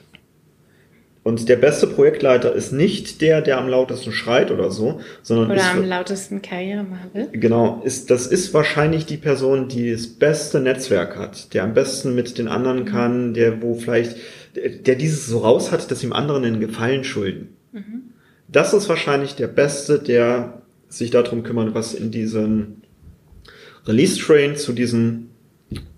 Und 1.23 1.49
der 1.49 1.55
beste 1.55 1.87
Projektleiter 1.87 2.53
ist 2.53 2.71
nicht 2.71 3.19
der, 3.19 3.41
der 3.41 3.57
am 3.57 3.67
lautesten 3.67 4.11
schreit 4.11 4.51
oder 4.51 4.69
so, 4.69 5.01
sondern 5.23 5.49
oder 5.49 5.59
ist, 5.59 5.71
am 5.71 5.83
lautesten 5.83 6.43
Karriere 6.43 6.83
machen 6.83 7.09
will. 7.13 7.29
Genau, 7.31 7.81
ist 7.83 8.11
das 8.11 8.27
ist 8.27 8.53
wahrscheinlich 8.53 9.07
die 9.07 9.17
Person, 9.17 9.67
die 9.67 9.91
das 9.91 10.05
beste 10.05 10.59
Netzwerk 10.59 11.17
hat, 11.17 11.55
der 11.55 11.63
am 11.63 11.73
besten 11.73 12.13
mit 12.13 12.37
den 12.37 12.47
anderen 12.47 12.85
kann, 12.85 13.33
der 13.33 13.63
wo 13.63 13.73
vielleicht 13.73 14.17
der 14.55 14.95
dieses 14.95 15.25
so 15.25 15.39
raus 15.39 15.71
hat, 15.71 15.89
dass 15.89 16.03
ihm 16.03 16.13
anderen 16.13 16.45
einen 16.45 16.59
Gefallen 16.59 17.03
schulden. 17.03 17.55
Mhm. 17.71 18.04
Das 18.47 18.73
ist 18.73 18.89
wahrscheinlich 18.89 19.35
der 19.35 19.47
beste, 19.47 19.99
der 19.99 20.61
sich 20.87 21.11
darum 21.11 21.43
kümmert, 21.43 21.73
was 21.73 21.93
in 21.93 22.11
diesen 22.11 22.83
Release 23.85 24.19
Train 24.19 24.55
zu 24.55 24.73
diesen 24.73 25.29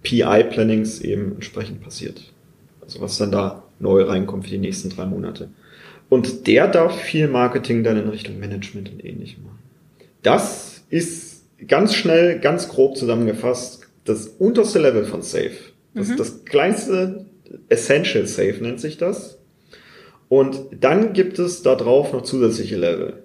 PI 0.04 0.46
Plannings 0.50 1.02
eben 1.02 1.34
entsprechend 1.34 1.82
passiert. 1.82 2.34
Also 2.82 3.02
was 3.02 3.18
dann 3.18 3.32
da 3.32 3.64
neu 3.80 4.04
reinkommt 4.04 4.46
für 4.46 4.52
die 4.52 4.58
nächsten 4.58 4.90
drei 4.90 5.06
Monate. 5.06 5.50
Und 6.10 6.48
der 6.48 6.68
darf 6.68 7.00
viel 7.00 7.28
Marketing 7.28 7.84
dann 7.84 7.98
in 7.98 8.10
Richtung 8.10 8.40
Management 8.40 8.92
und 8.92 9.04
ähnlichem 9.04 9.44
machen. 9.44 9.60
Das 10.24 10.84
ist 10.90 11.44
ganz 11.68 11.94
schnell, 11.94 12.40
ganz 12.40 12.70
grob 12.70 12.98
zusammengefasst 12.98 13.88
das 14.06 14.28
unterste 14.28 14.80
Level 14.80 15.06
von 15.06 15.22
Safe. 15.22 15.52
Das, 15.94 16.08
mhm. 16.08 16.18
das 16.18 16.46
kleinste 16.46 17.26
Essential 17.70 18.26
Safe 18.26 18.58
nennt 18.62 18.80
sich 18.80 18.98
das. 18.98 19.37
Und 20.30 20.60
dann 20.80 21.14
gibt 21.14 21.40
es 21.40 21.62
da 21.62 21.76
drauf 21.76 22.14
noch 22.14 22.24
zusätzliche 22.24 22.76
Level, 22.76 23.24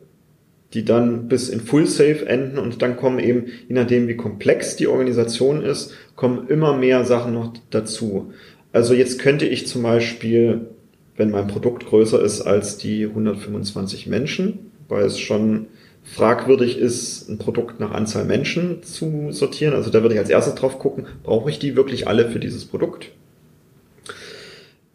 die 0.73 0.85
dann 0.85 1.29
bis 1.29 1.49
in 1.49 1.61
Full 1.61 1.87
Safe 1.87 2.27
enden 2.27 2.59
und 2.59 2.81
dann 2.81 2.97
kommen 2.97 3.19
eben, 3.19 3.47
je 3.69 3.75
nachdem 3.75 4.09
wie 4.09 4.17
komplex 4.17 4.77
die 4.77 4.87
Organisation 4.87 5.63
ist, 5.63 5.95
kommen 6.15 6.49
immer 6.49 6.77
mehr 6.77 7.05
Sachen 7.05 7.35
noch 7.35 7.55
dazu. 7.71 8.33
Also 8.73 8.95
jetzt 8.95 9.19
könnte 9.19 9.47
ich 9.47 9.67
zum 9.67 9.83
Beispiel, 9.83 10.69
wenn 11.17 11.31
mein 11.31 11.49
Produkt 11.49 11.87
größer 11.87 12.23
ist 12.23 12.41
als 12.41 12.79
die 12.79 13.07
125 13.07 14.07
Menschen, 14.07 14.71
weil 14.89 15.05
es 15.05 15.19
schon 15.19 15.67
fragwürdig 16.05 16.79
ist, 16.79 17.29
ein 17.29 17.39
Produkt 17.39 17.81
nach 17.81 17.93
Anzahl 17.93 18.25
Menschen 18.25 18.83
zu 18.83 19.31
sortieren. 19.31 19.75
Also 19.75 19.91
da 19.91 20.03
würde 20.03 20.15
ich 20.15 20.21
als 20.21 20.31
erstes 20.31 20.55
drauf 20.55 20.79
gucken, 20.79 21.07
brauche 21.23 21.51
ich 21.51 21.59
die 21.59 21.77
wirklich 21.77 22.09
alle 22.09 22.31
für 22.31 22.41
dieses 22.41 22.65
Produkt? 22.65 23.11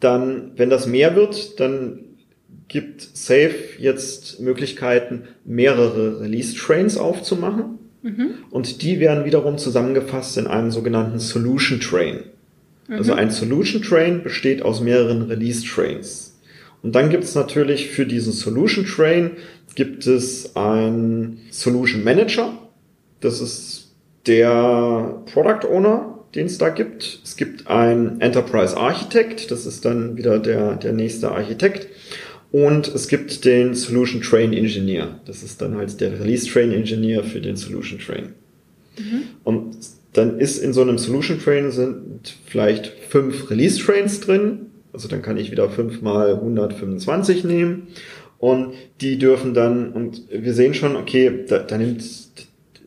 Dann, 0.00 0.52
wenn 0.56 0.70
das 0.70 0.86
mehr 0.86 1.16
wird, 1.16 1.58
dann 1.60 2.00
gibt 2.68 3.02
Safe 3.16 3.54
jetzt 3.78 4.40
Möglichkeiten, 4.40 5.24
mehrere 5.44 6.20
Release-Trains 6.20 6.98
aufzumachen. 6.98 7.78
Mhm. 8.02 8.30
Und 8.50 8.82
die 8.82 9.00
werden 9.00 9.24
wiederum 9.24 9.58
zusammengefasst 9.58 10.36
in 10.38 10.46
einem 10.46 10.70
sogenannten 10.70 11.18
Solution 11.18 11.80
Train. 11.80 12.24
Also 12.90 13.12
ein 13.12 13.30
Solution 13.30 13.82
Train 13.82 14.22
besteht 14.22 14.62
aus 14.62 14.80
mehreren 14.80 15.22
Release 15.22 15.66
Trains. 15.66 16.38
Und 16.82 16.94
dann 16.94 17.10
gibt 17.10 17.24
es 17.24 17.34
natürlich 17.34 17.88
für 17.88 18.06
diesen 18.06 18.32
Solution 18.32 18.86
Train 18.86 19.32
gibt 19.74 20.06
es 20.06 20.56
ein 20.56 21.38
Solution 21.50 22.02
Manager. 22.02 22.52
Das 23.20 23.40
ist 23.40 23.92
der 24.26 25.22
Product 25.32 25.68
Owner, 25.68 26.17
den 26.34 26.46
es 26.46 26.58
da 26.58 26.68
gibt. 26.68 27.20
Es 27.24 27.36
gibt 27.36 27.66
ein 27.68 28.20
Enterprise 28.20 28.76
Architect. 28.76 29.50
Das 29.50 29.66
ist 29.66 29.84
dann 29.84 30.16
wieder 30.16 30.38
der, 30.38 30.76
der 30.76 30.92
nächste 30.92 31.30
Architekt. 31.30 31.88
Und 32.50 32.88
es 32.88 33.08
gibt 33.08 33.44
den 33.44 33.74
Solution 33.74 34.22
Train 34.22 34.52
Engineer. 34.52 35.20
Das 35.26 35.42
ist 35.42 35.60
dann 35.60 35.76
halt 35.76 36.00
der 36.00 36.18
Release 36.18 36.46
Train 36.46 36.72
Engineer 36.72 37.24
für 37.24 37.40
den 37.40 37.56
Solution 37.56 37.98
Train. 37.98 38.32
Mhm. 38.98 39.22
Und 39.44 39.76
dann 40.14 40.38
ist 40.38 40.58
in 40.58 40.72
so 40.72 40.82
einem 40.82 40.98
Solution 40.98 41.38
Train 41.38 41.70
sind 41.70 42.34
vielleicht 42.46 42.86
fünf 43.08 43.50
Release 43.50 43.78
Trains 43.78 44.20
drin. 44.20 44.66
Also 44.92 45.08
dann 45.08 45.22
kann 45.22 45.36
ich 45.36 45.50
wieder 45.50 45.68
fünf 45.68 46.00
mal 46.00 46.34
125 46.34 47.44
nehmen. 47.44 47.88
Und 48.38 48.74
die 49.00 49.18
dürfen 49.18 49.52
dann, 49.52 49.92
und 49.92 50.22
wir 50.30 50.54
sehen 50.54 50.72
schon, 50.72 50.96
okay, 50.96 51.44
da, 51.48 51.58
da 51.58 51.76
nimmt, 51.76 52.02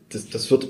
das, 0.08 0.28
das 0.28 0.50
wird 0.50 0.68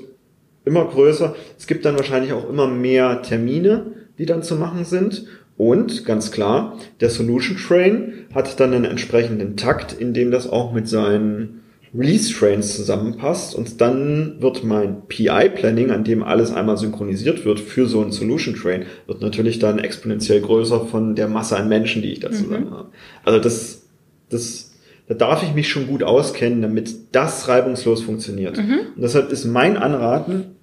immer 0.65 0.85
größer. 0.85 1.35
Es 1.57 1.67
gibt 1.67 1.85
dann 1.85 1.97
wahrscheinlich 1.97 2.33
auch 2.33 2.49
immer 2.49 2.67
mehr 2.67 3.21
Termine, 3.21 3.93
die 4.17 4.25
dann 4.25 4.43
zu 4.43 4.55
machen 4.55 4.85
sind. 4.85 5.25
Und 5.57 6.05
ganz 6.05 6.31
klar, 6.31 6.77
der 6.99 7.09
Solution 7.09 7.57
Train 7.57 8.13
hat 8.33 8.59
dann 8.59 8.73
einen 8.73 8.85
entsprechenden 8.85 9.55
Takt, 9.55 9.93
in 9.93 10.13
dem 10.13 10.31
das 10.31 10.49
auch 10.49 10.73
mit 10.73 10.87
seinen 10.87 11.61
Release 11.95 12.33
Trains 12.33 12.75
zusammenpasst. 12.75 13.53
Und 13.53 13.79
dann 13.79 14.37
wird 14.39 14.63
mein 14.63 15.07
PI 15.07 15.49
Planning, 15.53 15.91
an 15.91 16.03
dem 16.03 16.23
alles 16.23 16.51
einmal 16.51 16.77
synchronisiert 16.77 17.45
wird 17.45 17.59
für 17.59 17.85
so 17.85 18.01
einen 18.01 18.11
Solution 18.11 18.55
Train, 18.55 18.85
wird 19.05 19.21
natürlich 19.21 19.59
dann 19.59 19.77
exponentiell 19.77 20.41
größer 20.41 20.87
von 20.87 21.15
der 21.15 21.27
Masse 21.27 21.55
an 21.55 21.69
Menschen, 21.69 22.01
die 22.01 22.13
ich 22.13 22.19
da 22.19 22.31
zusammen 22.31 22.69
mhm. 22.69 22.71
habe. 22.71 22.89
Also 23.23 23.39
das, 23.39 23.83
das, 24.29 24.72
da 25.07 25.13
darf 25.13 25.43
ich 25.43 25.53
mich 25.53 25.69
schon 25.69 25.87
gut 25.87 26.03
auskennen, 26.03 26.61
damit 26.61 26.93
das 27.11 27.47
reibungslos 27.47 28.01
funktioniert. 28.01 28.57
Mhm. 28.57 28.79
Und 28.95 29.01
deshalb 29.01 29.31
ist 29.31 29.45
mein 29.45 29.77
Anraten, 29.77 30.55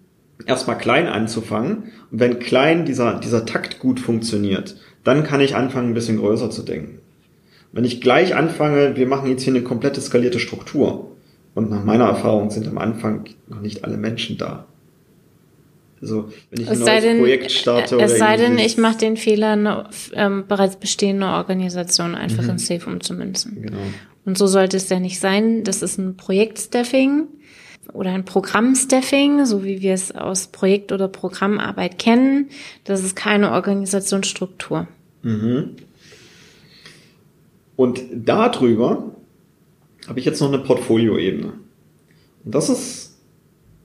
erstmal 0.46 0.78
klein 0.78 1.06
anzufangen. 1.06 1.92
Und 2.10 2.20
wenn 2.20 2.38
klein 2.38 2.84
dieser, 2.84 3.20
dieser 3.20 3.44
Takt 3.44 3.78
gut 3.78 4.00
funktioniert, 4.00 4.76
dann 5.04 5.24
kann 5.24 5.40
ich 5.40 5.56
anfangen, 5.56 5.88
ein 5.90 5.94
bisschen 5.94 6.18
größer 6.18 6.50
zu 6.50 6.62
denken. 6.62 6.98
Wenn 7.72 7.84
ich 7.84 8.00
gleich 8.00 8.34
anfange, 8.34 8.96
wir 8.96 9.06
machen 9.06 9.28
jetzt 9.28 9.42
hier 9.42 9.54
eine 9.54 9.62
komplette 9.62 10.00
skalierte 10.00 10.40
Struktur. 10.40 11.12
Und 11.54 11.70
nach 11.70 11.84
meiner 11.84 12.04
Erfahrung 12.04 12.50
sind 12.50 12.66
am 12.68 12.78
Anfang 12.78 13.24
noch 13.48 13.60
nicht 13.60 13.84
alle 13.84 13.96
Menschen 13.96 14.38
da. 14.38 14.66
Also, 16.00 16.30
wenn 16.50 16.62
ich 16.62 16.70
ein 16.70 16.78
neues 16.78 17.02
denn, 17.02 17.18
Projekt 17.18 17.52
starte 17.52 17.96
es 17.96 18.02
oder 18.02 18.08
sei 18.08 18.36
denn, 18.36 18.58
ich 18.58 18.78
mache 18.78 18.98
den 18.98 19.16
Fehler, 19.16 19.50
eine 19.52 19.90
ähm, 20.14 20.44
bereits 20.48 20.76
bestehende 20.76 21.26
Organisation 21.26 22.14
einfach 22.14 22.44
mhm. 22.44 22.50
in 22.50 22.58
Safe 22.58 22.86
umzumünzen. 22.86 23.62
Genau. 23.62 23.78
Und 24.24 24.38
so 24.38 24.46
sollte 24.46 24.76
es 24.78 24.88
ja 24.88 24.98
nicht 24.98 25.20
sein. 25.20 25.62
Das 25.64 25.82
ist 25.82 25.98
ein 25.98 26.16
Projektstaffing 26.16 27.26
oder 27.92 28.12
ein 28.12 28.24
Programmstaffing, 28.24 29.44
so 29.44 29.64
wie 29.64 29.82
wir 29.82 29.92
es 29.92 30.12
aus 30.14 30.48
Projekt- 30.48 30.92
oder 30.92 31.08
Programmarbeit 31.08 31.98
kennen. 31.98 32.48
Das 32.84 33.02
ist 33.02 33.16
keine 33.16 33.52
Organisationsstruktur. 33.52 34.88
Mhm. 35.22 35.76
Und 37.76 38.00
darüber 38.14 39.14
habe 40.06 40.18
ich 40.18 40.24
jetzt 40.24 40.40
noch 40.40 40.48
eine 40.48 40.62
Portfolioebene. 40.62 41.52
Und 42.44 42.54
das 42.54 42.68
ist 42.68 43.18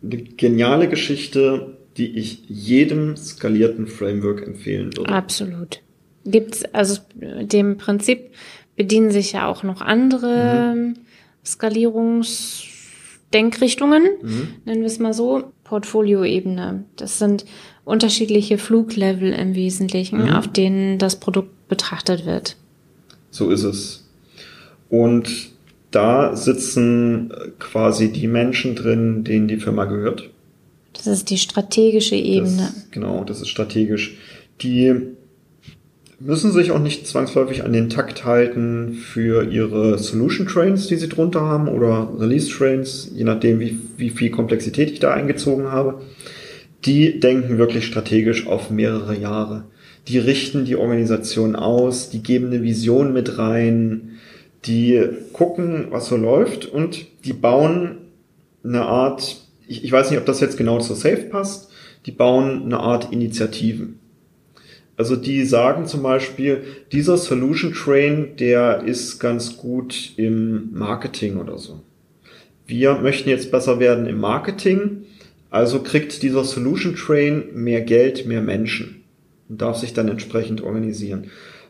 eine 0.04 0.18
geniale 0.18 0.88
Geschichte, 0.88 1.75
die 1.98 2.18
ich 2.18 2.44
jedem 2.48 3.16
skalierten 3.16 3.88
Framework 3.88 4.46
empfehlen 4.46 4.96
würde. 4.96 5.12
Absolut. 5.12 5.82
Gibt's, 6.26 6.64
also 6.74 7.02
dem 7.14 7.78
Prinzip 7.78 8.32
bedienen 8.76 9.12
sich 9.12 9.34
ja 9.34 9.48
auch 9.48 9.64
noch 9.64 9.82
andere 9.82 10.74
mhm. 10.76 10.94
Skalierungs 11.46 12.66
Denkrichtungen, 13.34 14.04
mhm. 14.22 14.48
nennen 14.66 14.82
wir 14.82 14.88
es 14.88 15.00
mal 15.00 15.14
so, 15.14 15.52
Portfolioebene. 15.66 16.86
Das 16.96 17.20
sind 17.20 17.46
unterschiedliche 17.84 18.58
Fluglevel 18.58 19.34
im 19.34 19.56
Wesentlichen, 19.56 20.24
mhm. 20.24 20.30
auf 20.30 20.48
denen 20.48 21.00
das 21.00 21.20
Produkt 21.20 21.68
betrachtet 21.68 22.26
wird. 22.26 22.56
So 23.32 23.50
ist 23.50 23.64
es. 23.64 24.08
Und 24.90 25.30
da 25.92 26.36
sitzen 26.36 27.34
quasi 27.60 28.12
die 28.12 28.28
Menschen 28.28 28.76
drin, 28.76 29.24
denen 29.24 29.48
die 29.48 29.58
Firma 29.58 29.86
gehört. 29.86 30.30
Das 31.06 31.20
ist 31.20 31.30
die 31.30 31.38
strategische 31.38 32.16
Ebene. 32.16 32.72
Das, 32.74 32.92
genau, 32.92 33.24
das 33.24 33.42
ist 33.42 33.50
strategisch. 33.50 34.18
Die 34.62 34.94
müssen 36.20 36.52
sich 36.52 36.72
auch 36.72 36.80
nicht 36.80 37.06
zwangsläufig 37.06 37.64
an 37.64 37.74
den 37.74 37.90
Takt 37.90 38.26
halten 38.26 38.94
für 38.94 39.50
ihre 39.50 39.98
Solution 40.00 40.48
Trains, 40.48 40.88
die 40.88 40.96
sie 40.96 41.10
drunter 41.10 41.42
haben, 41.42 41.68
oder 41.68 42.10
Release 42.18 42.50
Trains, 42.50 43.12
je 43.14 43.24
nachdem, 43.24 43.60
wie, 43.60 43.78
wie 43.98 44.10
viel 44.10 44.32
Komplexität 44.32 44.92
ich 44.92 45.00
da 45.00 45.14
eingezogen 45.14 45.72
habe. 45.72 46.02
Die 46.86 47.20
denken 47.20 47.58
wirklich 47.58 47.86
strategisch 47.86 48.48
auf 48.48 48.70
mehrere 48.70 49.18
Jahre. 49.18 49.66
Die 50.08 50.20
richten 50.20 50.66
die 50.66 50.76
Organisation 50.76 51.56
aus, 51.56 52.10
die 52.10 52.22
geben 52.22 52.48
eine 52.48 52.62
Vision 52.62 53.12
mit 53.12 53.38
rein, 53.38 54.18
die 54.66 55.04
gucken, 55.34 55.88
was 55.90 56.08
so 56.08 56.16
läuft 56.16 56.66
und 56.66 57.06
die 57.26 57.34
bauen 57.34 57.98
eine 58.64 58.84
Art, 58.84 59.45
ich, 59.68 59.84
ich 59.84 59.92
weiß 59.92 60.10
nicht, 60.10 60.20
ob 60.20 60.26
das 60.26 60.40
jetzt 60.40 60.58
genau 60.58 60.80
zu 60.80 60.94
Safe 60.94 61.24
passt, 61.30 61.72
die 62.06 62.12
bauen 62.12 62.64
eine 62.64 62.80
Art 62.80 63.12
Initiativen. 63.12 64.00
Also 64.98 65.16
die 65.16 65.44
sagen 65.44 65.88
zum 65.88 66.04
Beispiel, 66.04 66.64
dieser 66.92 67.18
Solution 67.18 67.74
Train, 67.74 68.38
der 68.38 68.84
ist 68.84 69.20
ganz 69.20 69.58
gut 69.58 70.14
im 70.16 70.70
Marketing 70.74 71.38
oder 71.38 71.58
so. 71.58 71.82
Wir 72.66 72.96
möchten 72.96 73.30
jetzt 73.30 73.52
besser 73.52 73.80
werden 73.80 74.08
im 74.08 74.20
Marketing, 74.20 75.04
also 75.50 75.84
kriegt 75.84 76.24
dieser 76.24 76.44
Solution 76.44 76.96
Train 76.96 77.44
mehr 77.54 77.82
Geld, 77.82 78.26
mehr 78.26 78.42
Menschen 78.42 79.04
und 79.50 79.62
darf 79.62 79.78
sich 79.78 79.94
dann 79.94 80.08
entsprechend 80.08 80.62
organisieren. 80.62 81.30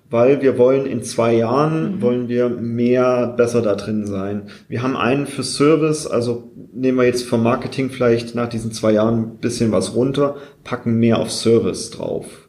Weil 0.09 0.41
wir 0.41 0.57
wollen 0.57 0.85
in 0.85 1.01
zwei 1.01 1.33
Jahren, 1.33 1.95
mhm. 1.95 2.01
wollen 2.01 2.29
wir 2.29 2.49
mehr, 2.49 3.33
besser 3.35 3.61
da 3.61 3.75
drin 3.75 4.05
sein. 4.05 4.43
Wir 4.67 4.83
haben 4.83 4.95
einen 4.95 5.25
für 5.25 5.43
Service, 5.43 6.05
also 6.05 6.51
nehmen 6.73 6.97
wir 6.97 7.05
jetzt 7.05 7.27
vom 7.27 7.41
Marketing 7.41 7.89
vielleicht 7.89 8.35
nach 8.35 8.49
diesen 8.49 8.71
zwei 8.71 8.91
Jahren 8.91 9.19
ein 9.19 9.37
bisschen 9.37 9.71
was 9.71 9.95
runter, 9.95 10.35
packen 10.63 10.99
mehr 10.99 11.19
auf 11.19 11.31
Service 11.31 11.89
drauf 11.89 12.45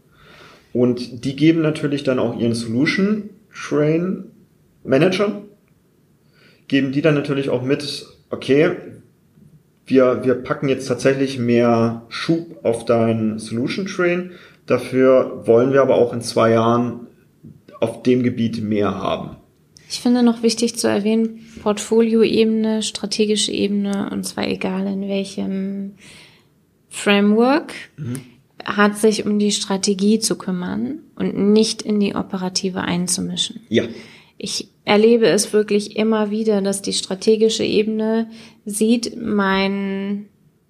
und 0.77 1.25
die 1.25 1.37
geben 1.37 1.63
natürlich 1.63 2.05
dann 2.05 2.19
auch 2.19 2.39
ihren 2.39 2.53
Solution 2.53 3.31
Train 3.51 4.25
Managern, 4.85 5.45
geben 6.69 6.93
die 6.93 7.01
dann 7.01 7.15
natürlich 7.15 7.49
auch 7.49 7.63
mit, 7.63 8.05
okay, 8.29 8.73
wir, 9.87 10.23
wir 10.23 10.35
packen 10.35 10.69
jetzt 10.69 10.87
tatsächlich 10.87 11.39
mehr 11.39 12.03
Schub 12.11 12.63
auf 12.63 12.85
deinen 12.85 13.39
Solution 13.39 13.87
Train. 13.87 14.33
Dafür 14.67 15.47
wollen 15.47 15.73
wir 15.73 15.81
aber 15.81 15.95
auch 15.95 16.13
in 16.13 16.21
zwei 16.21 16.51
Jahren 16.51 17.07
auf 17.81 18.03
dem 18.03 18.23
Gebiet 18.23 18.63
mehr 18.63 18.95
haben. 18.95 19.37
Ich 19.89 20.01
finde 20.01 20.23
noch 20.23 20.43
wichtig 20.43 20.77
zu 20.77 20.89
erwähnen, 20.89 21.47
Portfolio-Ebene, 21.63 22.83
strategische 22.83 23.53
Ebene, 23.53 24.11
und 24.11 24.25
zwar 24.25 24.49
egal 24.49 24.87
in 24.87 25.09
welchem 25.09 25.93
Framework. 26.89 27.73
Mhm 27.97 28.21
hat 28.67 28.99
sich 28.99 29.25
um 29.25 29.39
die 29.39 29.53
Strategie 29.53 30.19
zu 30.19 30.37
kümmern 30.37 30.99
und 31.15 31.53
nicht 31.53 31.83
in 31.83 32.01
die 32.01 32.17
operative 32.17 32.81
einzumischen. 32.81 33.61
Ja. 33.69 33.85
Ich 34.39 34.69
erlebe 34.85 35.27
es 35.27 35.53
wirklich 35.53 35.97
immer 35.97 36.31
wieder, 36.31 36.61
dass 36.61 36.83
die 36.83 36.93
strategische 36.93 37.65
Ebene 37.65 38.29
sieht, 38.65 39.17
mein 39.17 40.27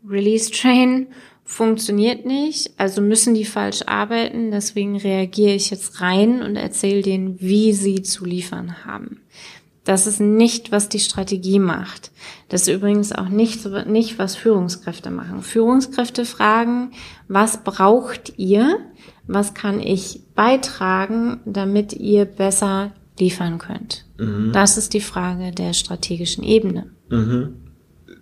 Release 0.07 0.51
Train 0.51 1.09
funktioniert 1.47 2.27
nicht, 2.27 2.73
also 2.77 3.01
müssen 3.01 3.33
die 3.35 3.45
falsch 3.45 3.83
arbeiten, 3.87 4.51
deswegen 4.51 4.97
reagiere 4.97 5.55
ich 5.55 5.71
jetzt 5.71 6.01
rein 6.01 6.43
und 6.43 6.57
erzähle 6.57 7.03
denen, 7.03 7.41
wie 7.41 7.73
sie 7.73 8.03
zu 8.03 8.25
liefern 8.25 8.85
haben. 8.85 9.21
Das 9.85 10.09
ist 10.09 10.21
nicht, 10.21 10.73
was 10.73 10.89
die 10.89 10.99
Strategie 10.99 11.61
macht. 11.61 12.11
Das 12.49 12.63
ist 12.63 12.75
übrigens 12.75 13.13
auch 13.13 13.29
nicht, 13.29 13.65
nicht, 13.87 14.19
was 14.19 14.35
Führungskräfte 14.35 15.11
machen. 15.11 15.43
Führungskräfte 15.43 16.25
fragen, 16.25 16.91
was 17.29 17.63
braucht 17.63 18.35
ihr? 18.37 18.81
Was 19.29 19.55
kann 19.55 19.81
ich 19.81 20.23
beitragen, 20.35 21.41
damit 21.45 21.93
ihr 21.93 22.25
besser 22.25 22.93
liefern 23.21 23.59
könnt? 23.59 24.05
Mhm. 24.19 24.51
Das 24.53 24.77
ist 24.77 24.93
die 24.93 25.01
Frage 25.01 25.53
der 25.53 25.73
strategischen 25.73 26.43
Ebene. 26.43 26.91
Mhm. 27.09 27.66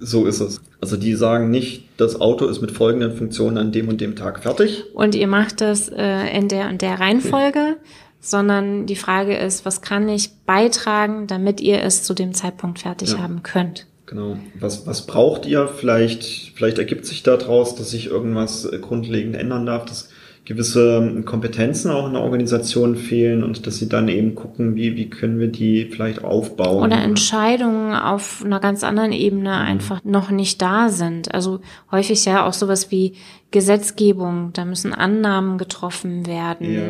So 0.01 0.26
ist 0.26 0.40
es. 0.40 0.61
Also 0.80 0.97
die 0.97 1.14
sagen 1.14 1.51
nicht, 1.51 1.88
das 1.97 2.20
Auto 2.20 2.47
ist 2.47 2.61
mit 2.61 2.70
folgenden 2.70 3.16
Funktionen 3.16 3.59
an 3.59 3.72
dem 3.72 3.88
und 3.88 4.01
dem 4.01 4.16
Tag 4.16 4.42
fertig. 4.42 4.84
Und 4.95 5.14
ihr 5.14 5.26
macht 5.26 5.61
das 5.61 5.88
äh, 5.88 6.36
in 6.36 6.49
der 6.49 6.68
und 6.68 6.82
der 6.82 7.01
Reihenfolge, 7.01 7.76
sondern 8.20 8.86
die 8.86 8.97
Frage 8.97 9.36
ist, 9.36 9.64
was 9.64 9.80
kann 9.80 10.09
ich 10.09 10.30
beitragen, 10.47 11.26
damit 11.26 11.61
ihr 11.61 11.82
es 11.82 12.03
zu 12.03 12.14
dem 12.14 12.34
Zeitpunkt 12.34 12.80
fertig 12.80 13.12
ja. 13.12 13.18
haben 13.18 13.42
könnt. 13.42 13.86
Genau. 14.07 14.36
Was, 14.59 14.86
was 14.86 15.07
braucht 15.07 15.47
ihr? 15.47 15.68
Vielleicht, 15.68 16.53
vielleicht 16.55 16.78
ergibt 16.78 17.07
sich 17.07 17.22
daraus, 17.22 17.74
dass 17.74 17.90
sich 17.90 18.07
irgendwas 18.07 18.68
grundlegend 18.80 19.36
ändern 19.36 19.66
darf. 19.66 19.86
Das 19.86 20.11
gewisse 20.45 21.22
Kompetenzen 21.24 21.90
auch 21.90 22.07
in 22.07 22.12
der 22.12 22.22
Organisation 22.22 22.97
fehlen 22.97 23.42
und 23.42 23.66
dass 23.66 23.76
sie 23.78 23.88
dann 23.88 24.09
eben 24.09 24.34
gucken, 24.34 24.74
wie, 24.74 24.95
wie 24.97 25.09
können 25.09 25.38
wir 25.38 25.49
die 25.49 25.86
vielleicht 25.86 26.22
aufbauen. 26.22 26.82
Oder 26.84 27.03
Entscheidungen 27.03 27.95
auf 27.95 28.42
einer 28.45 28.61
ganz 28.61 28.84
anderen 28.84 29.12
Ebene 29.12 29.55
einfach 29.57 30.05
noch 30.05 30.30
nicht 30.30 30.61
da 30.61 30.90
sind. 30.90 31.32
Also 31.34 31.61
häufig 31.90 32.24
ja 32.26 32.45
auch 32.47 32.53
sowas 32.53 32.90
wie 32.90 33.14
Gesetzgebung, 33.53 34.51
da 34.53 34.64
müssen 34.66 34.92
Annahmen 34.92 35.57
getroffen 35.59 36.26
werden, 36.26 36.70
Ja. 36.70 36.82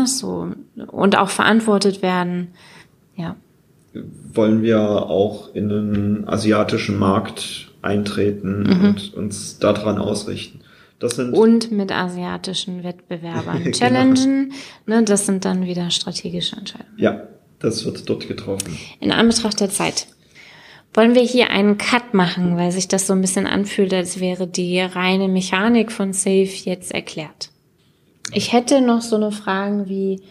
ne, 0.00 0.06
so 0.06 0.48
und 0.86 1.18
auch 1.18 1.28
verantwortet 1.30 2.00
werden. 2.02 2.48
Ja. 3.16 3.36
wollen 4.34 4.60
wir 4.62 4.78
auch 4.80 5.54
in 5.54 5.70
den 5.70 6.28
asiatischen 6.28 6.98
Markt 6.98 7.72
eintreten 7.80 8.62
Mhm. 8.64 8.84
und 8.88 9.14
uns 9.14 9.58
daran 9.58 9.96
ausrichten. 9.96 10.60
Das 10.98 11.16
sind 11.16 11.32
Und 11.34 11.70
mit 11.72 11.92
asiatischen 11.92 12.82
Wettbewerbern 12.84 13.58
Genau. 13.64 13.76
challengen, 13.76 14.52
ne, 14.86 15.02
das 15.04 15.26
sind 15.26 15.44
dann 15.44 15.66
wieder 15.66 15.90
strategische 15.90 16.56
Entscheidungen. 16.56 16.94
ja, 16.98 17.26
das 17.58 17.84
wird 17.84 18.08
dort 18.08 18.28
getroffen. 18.28 18.78
In 19.00 19.12
Anbetracht 19.12 19.60
der 19.60 19.70
Zeit. 19.70 20.06
Wollen 20.94 21.14
wir 21.14 21.22
hier 21.22 21.50
einen 21.50 21.76
Cut 21.78 22.14
machen, 22.14 22.56
weil 22.56 22.72
sich 22.72 22.88
das 22.88 23.06
so 23.06 23.12
ein 23.12 23.20
bisschen 23.20 23.46
anfühlt, 23.46 23.92
als 23.92 24.20
wäre 24.20 24.46
die 24.46 24.80
reine 24.80 25.28
Mechanik 25.28 25.92
von 25.92 26.12
Safe 26.14 26.48
jetzt 26.64 26.92
erklärt. 26.92 27.50
Ich 28.32 28.52
hätte 28.52 28.80
noch 28.80 29.02
so 29.02 29.16
eine 29.16 29.32
Frage 29.32 29.88
wie, 29.88 30.22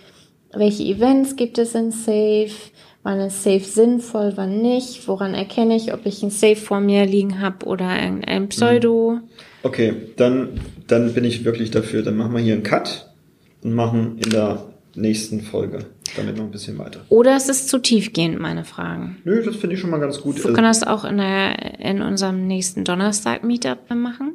welche 0.53 0.83
Events 0.83 1.35
gibt 1.35 1.57
es 1.59 1.75
in 1.75 1.91
Safe? 1.91 2.49
Wann 3.03 3.19
ist 3.19 3.43
Safe 3.43 3.59
sinnvoll, 3.59 4.33
wann 4.35 4.61
nicht? 4.63 5.07
Woran 5.07 5.35
erkenne 5.35 5.75
ich, 5.75 5.93
ob 5.93 6.05
ich 6.07 6.23
ein 6.23 6.31
Safe 6.31 6.55
vor 6.55 6.79
mir 6.79 7.05
liegen 7.05 7.39
habe 7.41 7.65
oder 7.67 8.01
irgendein 8.01 8.49
Pseudo? 8.49 9.19
Okay, 9.65 9.93
dann, 10.15 10.59
dann 10.85 11.15
bin 11.15 11.23
ich 11.23 11.43
wirklich 11.43 11.71
dafür. 11.71 12.03
Dann 12.03 12.15
machen 12.15 12.33
wir 12.33 12.39
hier 12.39 12.53
einen 12.53 12.61
Cut 12.61 13.09
und 13.63 13.73
machen 13.73 14.19
in 14.23 14.29
der 14.29 14.71
nächsten 14.93 15.41
Folge 15.41 15.87
damit 16.15 16.37
noch 16.37 16.43
ein 16.43 16.51
bisschen 16.51 16.77
weiter. 16.77 17.03
Oder 17.09 17.35
ist 17.35 17.49
es 17.49 17.65
zu 17.65 17.79
tiefgehend, 17.79 18.39
meine 18.39 18.63
Fragen? 18.63 19.17
Nö, 19.23 19.43
das 19.43 19.55
finde 19.55 19.73
ich 19.75 19.81
schon 19.81 19.89
mal 19.89 19.97
ganz 19.97 20.21
gut. 20.21 20.37
Wir 20.37 20.53
können 20.53 20.67
das 20.67 20.83
auch 20.83 21.03
in, 21.03 21.17
der, 21.17 21.79
in 21.79 22.03
unserem 22.03 22.45
nächsten 22.45 22.83
Donnerstag-Meetup 22.83 23.89
machen. 23.95 24.33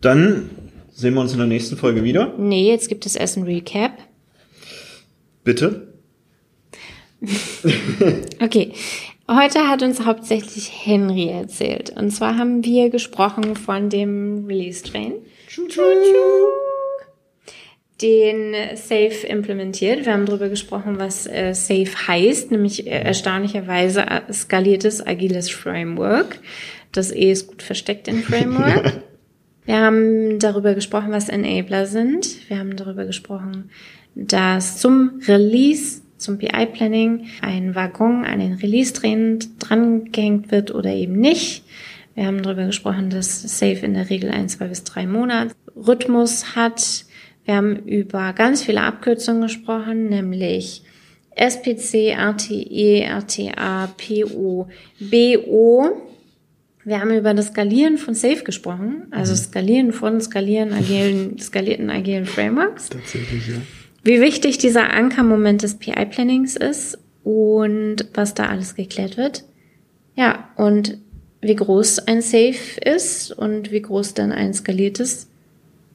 Dann 0.00 0.50
sehen 0.90 1.14
wir 1.14 1.20
uns 1.20 1.30
in 1.30 1.38
der 1.38 1.46
nächsten 1.46 1.76
Folge 1.76 2.02
wieder. 2.02 2.34
Nee, 2.36 2.68
jetzt 2.68 2.88
gibt 2.88 3.06
es 3.06 3.14
erst 3.14 3.36
ein 3.36 3.44
Recap. 3.44 3.92
Bitte. 5.44 5.94
Okay, 8.42 8.72
heute 9.30 9.68
hat 9.68 9.82
uns 9.82 10.04
hauptsächlich 10.04 10.70
Henry 10.84 11.28
erzählt. 11.28 11.90
Und 11.90 12.10
zwar 12.10 12.36
haben 12.36 12.64
wir 12.64 12.90
gesprochen 12.90 13.56
von 13.56 13.88
dem 13.88 14.46
Release 14.46 14.82
Train, 14.82 15.14
den 18.00 18.54
Safe 18.76 19.26
implementiert. 19.26 20.06
Wir 20.06 20.14
haben 20.14 20.26
darüber 20.26 20.48
gesprochen, 20.48 20.98
was 20.98 21.26
äh, 21.26 21.52
Safe 21.54 22.08
heißt, 22.08 22.50
nämlich 22.50 22.86
äh, 22.86 22.90
erstaunlicherweise 22.90 24.02
äh, 24.02 24.32
skaliertes 24.32 25.06
agiles 25.06 25.50
Framework. 25.50 26.38
Das 26.92 27.12
E 27.12 27.30
ist 27.30 27.48
gut 27.48 27.62
versteckt 27.62 28.08
in 28.08 28.22
Framework. 28.22 29.02
Wir 29.66 29.78
haben 29.78 30.38
darüber 30.38 30.74
gesprochen, 30.74 31.12
was 31.12 31.28
Enabler 31.28 31.86
sind. 31.86 32.48
Wir 32.48 32.58
haben 32.58 32.76
darüber 32.76 33.04
gesprochen, 33.04 33.70
dass 34.16 34.78
zum 34.78 35.20
Release, 35.28 36.00
zum 36.20 36.38
PI-Planning 36.38 37.26
ein 37.40 37.74
Waggon 37.74 38.24
an 38.24 38.40
den 38.40 38.54
Release-Train 38.54 39.38
drangehängt 39.58 40.50
wird 40.50 40.74
oder 40.74 40.92
eben 40.92 41.14
nicht. 41.14 41.64
Wir 42.14 42.26
haben 42.26 42.42
darüber 42.42 42.66
gesprochen, 42.66 43.10
dass 43.10 43.42
Safe 43.42 43.84
in 43.84 43.94
der 43.94 44.10
Regel 44.10 44.30
ein, 44.30 44.48
zwei 44.48 44.66
bis 44.66 44.84
drei 44.84 45.06
Monats 45.06 45.54
Rhythmus 45.74 46.54
hat. 46.54 47.04
Wir 47.44 47.56
haben 47.56 47.76
über 47.86 48.32
ganz 48.32 48.62
viele 48.62 48.82
Abkürzungen 48.82 49.42
gesprochen, 49.42 50.08
nämlich 50.08 50.82
SPC, 51.34 52.12
RTE, 52.16 53.04
RTA, 53.04 53.86
PO, 53.96 54.68
BO. 54.98 55.88
Wir 56.84 57.00
haben 57.00 57.10
über 57.10 57.34
das 57.34 57.48
Skalieren 57.48 57.98
von 57.98 58.14
Safe 58.14 58.42
gesprochen, 58.42 59.06
also 59.10 59.34
Skalieren 59.34 59.92
von 59.92 60.20
skalieren 60.20 60.72
agilen, 60.72 61.38
skalierten 61.38 61.90
agilen 61.90 62.26
Frameworks. 62.26 62.88
Tatsächlich, 62.88 63.48
ja. 63.48 63.54
Wie 64.02 64.20
wichtig 64.20 64.58
dieser 64.58 64.92
Ankermoment 64.92 65.62
des 65.62 65.74
PI-Plannings 65.78 66.56
ist 66.56 66.98
und 67.22 67.96
was 68.14 68.34
da 68.34 68.46
alles 68.46 68.74
geklärt 68.74 69.16
wird. 69.16 69.44
Ja, 70.16 70.48
und 70.56 70.98
wie 71.42 71.54
groß 71.56 72.00
ein 72.00 72.22
Safe 72.22 72.80
ist 72.84 73.32
und 73.32 73.70
wie 73.72 73.80
groß 73.82 74.14
dann 74.14 74.32
ein 74.32 74.52
skaliertes, 74.54 75.28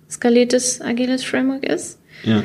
skaliertes 0.09 0.81
agiles 0.81 1.23
Framework 1.23 1.65
ist. 1.65 1.99
Ja. 2.23 2.43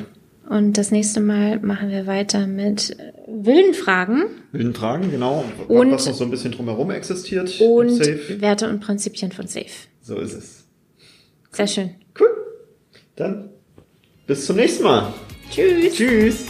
Und 0.48 0.76
das 0.78 0.90
nächste 0.90 1.20
Mal 1.20 1.60
machen 1.60 1.90
wir 1.90 2.06
weiter 2.06 2.46
mit 2.48 2.98
äh, 2.98 3.12
wilden 3.28 3.72
Fragen 3.72 4.24
Wilden 4.52 4.74
Fragen, 4.74 5.10
genau. 5.10 5.44
Und- 5.68 5.92
was 5.92 6.06
noch 6.06 6.14
so 6.14 6.24
ein 6.24 6.30
bisschen 6.30 6.50
drumherum 6.52 6.90
existiert. 6.90 7.60
und 7.60 7.90
Safe. 7.90 8.40
Werte 8.40 8.68
und 8.68 8.80
Prinzipien 8.80 9.30
von 9.30 9.46
Safe. 9.46 9.66
So 10.02 10.16
ist 10.18 10.32
es. 10.34 10.64
Sehr 11.52 11.66
schön. 11.68 11.90
Cool. 12.18 12.28
Dann 13.16 13.50
bis 14.26 14.46
zum 14.46 14.56
nächsten 14.56 14.82
Mal. 14.84 15.12
Tschüss. 15.50 15.94
Tschüss. 15.94 16.46